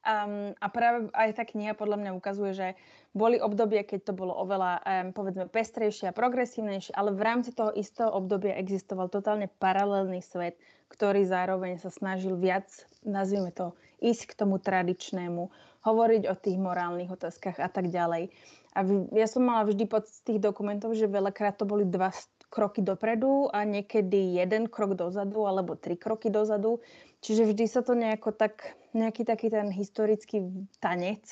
Um, 0.00 0.56
a 0.56 0.66
práve 0.72 1.12
aj 1.12 1.36
tá 1.36 1.44
kniha 1.44 1.76
podľa 1.76 2.00
mňa 2.00 2.10
ukazuje, 2.16 2.56
že 2.56 2.68
boli 3.10 3.42
obdobie, 3.42 3.82
keď 3.82 4.10
to 4.10 4.12
bolo 4.14 4.30
oveľa, 4.38 4.82
povedzme, 5.10 5.50
pestrejšie 5.50 6.10
a 6.10 6.16
progresívnejšie, 6.16 6.94
ale 6.94 7.10
v 7.10 7.22
rámci 7.26 7.50
toho 7.50 7.74
istého 7.74 8.06
obdobia 8.06 8.54
existoval 8.54 9.10
totálne 9.10 9.50
paralelný 9.58 10.22
svet, 10.22 10.54
ktorý 10.90 11.26
zároveň 11.26 11.82
sa 11.82 11.90
snažil 11.90 12.38
viac, 12.38 12.70
nazvime 13.02 13.50
to, 13.50 13.74
ísť 13.98 14.34
k 14.34 14.38
tomu 14.38 14.62
tradičnému, 14.62 15.50
hovoriť 15.82 16.22
o 16.30 16.34
tých 16.38 16.58
morálnych 16.58 17.10
otázkach 17.10 17.58
a 17.58 17.66
tak 17.66 17.90
ďalej. 17.90 18.30
A 18.78 18.86
ja 19.18 19.26
som 19.26 19.42
mala 19.42 19.66
vždy 19.66 19.90
pod 19.90 20.06
tých 20.22 20.38
dokumentov, 20.38 20.94
že 20.94 21.10
veľakrát 21.10 21.58
to 21.58 21.66
boli 21.66 21.82
dva 21.82 22.14
kroky 22.46 22.82
dopredu 22.82 23.50
a 23.50 23.66
niekedy 23.66 24.38
jeden 24.38 24.70
krok 24.70 24.94
dozadu 24.94 25.46
alebo 25.46 25.74
tri 25.74 25.98
kroky 25.98 26.30
dozadu. 26.30 26.78
Čiže 27.22 27.50
vždy 27.50 27.64
sa 27.66 27.82
to 27.82 27.98
nejako 27.98 28.30
tak, 28.30 28.78
nejaký 28.94 29.26
taký 29.26 29.50
ten 29.50 29.70
historický 29.74 30.46
tanec 30.78 31.22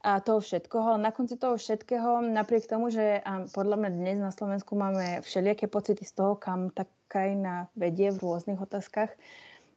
a 0.00 0.20
toho 0.24 0.40
všetkoho. 0.40 0.96
Na 0.96 1.12
konci 1.12 1.36
toho 1.36 1.60
všetkého, 1.60 2.24
napriek 2.24 2.64
tomu, 2.64 2.88
že 2.88 3.20
podľa 3.52 3.76
mňa 3.76 3.90
dnes 3.92 4.18
na 4.20 4.32
Slovensku 4.32 4.72
máme 4.72 5.20
všelijaké 5.20 5.68
pocity 5.68 6.04
z 6.08 6.12
toho, 6.16 6.40
kam 6.40 6.72
tá 6.72 6.88
krajina 7.12 7.68
vedie 7.76 8.08
v 8.08 8.22
rôznych 8.22 8.56
otázkach, 8.56 9.12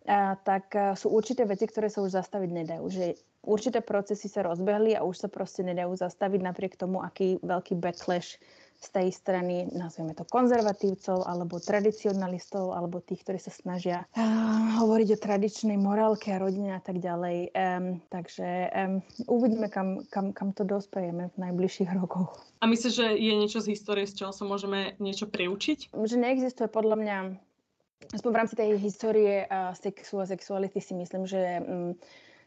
a, 0.08 0.40
tak 0.40 0.72
sú 0.96 1.12
určité 1.12 1.44
veci, 1.44 1.68
ktoré 1.68 1.92
sa 1.92 2.00
už 2.04 2.16
zastaviť 2.16 2.50
nedajú. 2.52 2.84
Že 2.88 3.06
určité 3.44 3.84
procesy 3.84 4.32
sa 4.32 4.48
rozbehli 4.48 4.96
a 4.96 5.04
už 5.04 5.28
sa 5.28 5.30
proste 5.32 5.64
nedajú 5.64 5.92
zastaviť 5.96 6.40
napriek 6.40 6.80
tomu, 6.80 7.04
aký 7.04 7.44
veľký 7.44 7.76
backlash 7.80 8.40
z 8.80 8.90
tej 8.92 9.08
strany, 9.16 9.68
nazveme 9.72 10.12
to 10.12 10.28
konzervatívcov, 10.28 11.24
alebo 11.24 11.62
tradicionalistov, 11.62 12.76
alebo 12.76 13.00
tých, 13.00 13.24
ktorí 13.24 13.40
sa 13.40 13.54
snažia 13.54 14.04
uh, 14.16 14.84
hovoriť 14.84 15.16
o 15.16 15.22
tradičnej 15.24 15.80
morálke 15.80 16.36
a 16.36 16.42
rodine 16.42 16.76
a 16.76 16.82
tak 16.84 17.00
ďalej. 17.00 17.56
Um, 17.56 18.04
takže 18.12 18.70
um, 18.76 19.00
uvidíme, 19.32 19.72
kam, 19.72 20.04
kam, 20.12 20.36
kam 20.36 20.52
to 20.52 20.68
dospejeme 20.68 21.32
v 21.32 21.38
najbližších 21.40 21.90
rokoch. 21.96 22.36
A 22.60 22.68
myslíš, 22.68 22.94
že 22.94 23.08
je 23.16 23.34
niečo 23.40 23.64
z 23.64 23.72
histórie, 23.72 24.04
z 24.04 24.20
čoho 24.20 24.32
sa 24.36 24.44
môžeme 24.44 25.00
niečo 25.00 25.32
priučiť? 25.32 25.96
Že 25.96 26.16
neexistuje 26.20 26.68
podľa 26.68 26.98
mňa 27.00 27.18
aspoň 28.12 28.30
v 28.36 28.40
rámci 28.40 28.56
tej 28.60 28.70
histórie 28.84 29.48
uh, 29.48 29.72
sexu 29.80 30.20
a 30.20 30.28
sexuality 30.28 30.84
si 30.84 30.92
myslím, 30.92 31.24
že 31.24 31.40
um, 31.64 31.96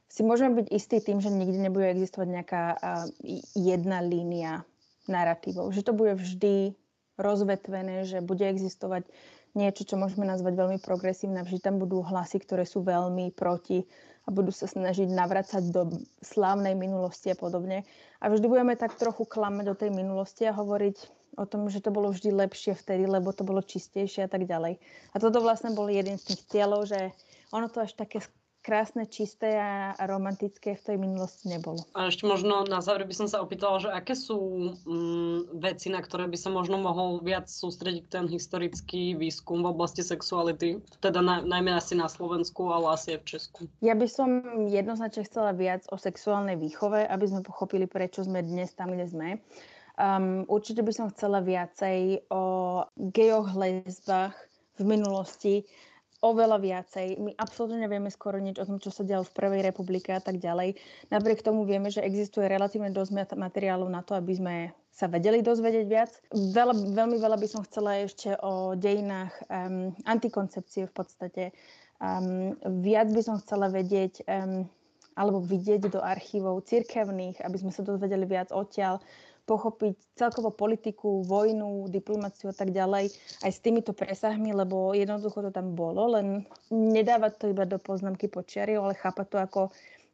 si 0.07 0.21
môžeme 0.21 0.62
byť 0.62 0.67
istí 0.69 1.01
tým, 1.01 1.19
že 1.25 1.33
nikdy 1.33 1.59
nebude 1.65 1.89
existovať 1.97 2.29
nejaká 2.29 2.62
uh, 2.77 3.09
jedna 3.57 4.05
línia 4.05 4.69
narratívov. 5.09 5.73
Že 5.73 5.83
to 5.87 5.92
bude 5.95 6.14
vždy 6.19 6.77
rozvetvené, 7.16 8.05
že 8.05 8.21
bude 8.21 8.45
existovať 8.45 9.09
niečo, 9.57 9.88
čo 9.88 9.97
môžeme 9.97 10.29
nazvať 10.29 10.53
veľmi 10.53 10.79
progresívne. 10.85 11.40
Vždy 11.40 11.64
tam 11.64 11.81
budú 11.81 12.05
hlasy, 12.05 12.38
ktoré 12.45 12.69
sú 12.69 12.85
veľmi 12.85 13.33
proti 13.33 13.88
a 14.27 14.35
budú 14.35 14.53
sa 14.53 14.69
snažiť 14.69 15.09
navracať 15.09 15.73
do 15.73 15.88
slávnej 16.21 16.77
minulosti 16.77 17.33
a 17.33 17.38
podobne. 17.38 17.88
A 18.21 18.29
vždy 18.29 18.47
budeme 18.51 18.77
tak 18.77 18.99
trochu 18.99 19.25
klamať 19.25 19.64
do 19.64 19.75
tej 19.79 19.90
minulosti 19.95 20.45
a 20.45 20.53
hovoriť 20.53 20.97
o 21.40 21.45
tom, 21.49 21.69
že 21.73 21.81
to 21.81 21.92
bolo 21.92 22.12
vždy 22.12 22.33
lepšie 22.33 22.77
vtedy, 22.77 23.09
lebo 23.09 23.33
to 23.33 23.45
bolo 23.45 23.64
čistejšie 23.64 24.27
a 24.27 24.31
tak 24.31 24.45
ďalej. 24.49 24.77
A 25.12 25.16
toto 25.21 25.40
vlastne 25.40 25.73
bol 25.73 25.88
jeden 25.88 26.21
z 26.21 26.33
tých 26.33 26.42
cieľov, 26.49 26.88
že 26.88 27.12
ono 27.55 27.71
to 27.71 27.85
až 27.85 27.95
také 27.95 28.21
krásne, 28.67 29.07
čisté 29.07 29.55
a 29.55 29.95
romantické 30.11 30.75
v 30.75 30.83
tej 30.83 30.97
minulosti 30.99 31.47
nebolo. 31.47 31.87
A 31.95 32.11
ešte 32.11 32.27
možno 32.27 32.67
na 32.67 32.83
záver 32.83 33.07
by 33.07 33.15
som 33.15 33.31
sa 33.31 33.39
opýtala, 33.39 33.79
že 33.79 33.95
aké 33.95 34.19
sú 34.19 34.75
mm, 34.83 35.63
veci, 35.63 35.95
na 35.95 36.03
ktoré 36.03 36.27
by 36.27 36.35
sa 36.35 36.51
možno 36.51 36.83
mohol 36.83 37.23
viac 37.23 37.47
sústrediť 37.47 38.11
ten 38.11 38.27
historický 38.27 39.15
výskum 39.15 39.63
v 39.63 39.71
oblasti 39.71 40.03
sexuality, 40.03 40.83
teda 40.99 41.23
na, 41.23 41.47
najmä 41.47 41.79
asi 41.79 41.95
na 41.95 42.11
Slovensku, 42.11 42.67
ale 42.75 42.99
asi 42.99 43.15
aj 43.15 43.21
v 43.23 43.29
Česku. 43.31 43.61
Ja 43.87 43.95
by 43.95 44.07
som 44.11 44.29
jednoznačne 44.67 45.23
chcela 45.23 45.55
viac 45.55 45.87
o 45.95 45.95
sexuálnej 45.95 46.59
výchove, 46.59 47.07
aby 47.07 47.25
sme 47.31 47.47
pochopili, 47.47 47.87
prečo 47.87 48.27
sme 48.27 48.43
dnes 48.43 48.75
tam, 48.75 48.91
kde 48.91 49.07
sme. 49.07 49.29
Um, 49.97 50.45
určite 50.51 50.83
by 50.83 50.93
som 50.93 51.07
chcela 51.15 51.41
viacej 51.41 52.29
o 52.29 52.43
gejoch, 53.15 53.55
lesbách 53.57 54.35
v 54.77 54.83
minulosti, 54.85 55.65
oveľa 56.27 56.59
viacej. 56.59 57.23
My 57.23 57.31
absolútne 57.39 57.79
nevieme 57.79 58.11
skoro 58.11 58.43
nič 58.43 58.59
o 58.59 58.67
tom, 58.67 58.83
čo 58.83 58.91
sa 58.91 59.07
dialo 59.07 59.23
v 59.23 59.37
Prvej 59.37 59.62
republike 59.62 60.11
a 60.11 60.19
tak 60.19 60.43
ďalej. 60.43 60.75
Napriek 61.15 61.47
tomu 61.47 61.62
vieme, 61.62 61.87
že 61.87 62.03
existuje 62.03 62.51
relatívne 62.51 62.91
dosť 62.91 63.35
materiálov 63.39 63.87
na 63.87 64.03
to, 64.03 64.19
aby 64.19 64.35
sme 64.35 64.55
sa 64.91 65.07
vedeli 65.07 65.45
dozvedieť 65.45 65.87
viac. 65.87 66.11
Veľa, 66.33 66.75
veľmi 66.97 67.17
veľa 67.21 67.37
by 67.37 67.49
som 67.49 67.61
chcela 67.69 68.01
ešte 68.03 68.35
o 68.41 68.75
dejinách 68.75 69.33
um, 69.47 69.93
antikoncepcie 70.09 70.89
v 70.89 70.93
podstate. 70.97 71.45
Um, 72.01 72.57
viac 72.83 73.09
by 73.12 73.23
som 73.23 73.37
chcela 73.41 73.69
vedieť 73.69 74.25
um, 74.27 74.65
alebo 75.17 75.41
vidieť 75.41 75.89
do 75.89 76.01
archívov 76.05 76.69
cirkevných, 76.69 77.41
aby 77.41 77.57
sme 77.57 77.73
sa 77.73 77.81
dozvedeli 77.81 78.29
viac 78.29 78.53
odtiaľ 78.53 79.01
pochopiť 79.47 80.19
celkovo 80.19 80.51
politiku, 80.51 81.23
vojnu, 81.23 81.87
diplomáciu 81.87 82.51
a 82.51 82.57
tak 82.57 82.75
ďalej 82.75 83.15
aj 83.47 83.51
s 83.55 83.63
týmito 83.63 83.95
presahmi, 83.95 84.51
lebo 84.51 84.91
jednoducho 84.93 85.39
to 85.47 85.51
tam 85.55 85.79
bolo, 85.79 86.19
len 86.19 86.43
nedávať 86.75 87.33
to 87.39 87.45
iba 87.55 87.63
do 87.63 87.79
poznámky 87.79 88.27
počiary, 88.27 88.75
ale 88.75 88.99
chápať 88.99 89.27
to 89.31 89.39
ako 89.39 89.61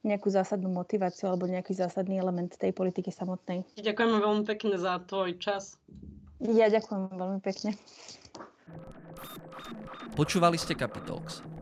nejakú 0.03 0.29
zásadnú 0.29 0.69
motiváciu 0.69 1.31
alebo 1.31 1.49
nejaký 1.49 1.73
zásadný 1.79 2.19
element 2.21 2.53
tej 2.59 2.75
politiky 2.75 3.09
samotnej. 3.09 3.65
Ďakujeme 3.79 4.19
veľmi 4.19 4.45
pekne 4.45 4.75
za 4.77 5.01
tvoj 5.07 5.39
čas. 5.39 5.79
Ja 6.43 6.67
ďakujem 6.69 7.15
veľmi 7.15 7.41
pekne. 7.41 7.79
Počúvali 10.13 10.61
ste 10.61 10.77
Capitalx, 10.77 11.41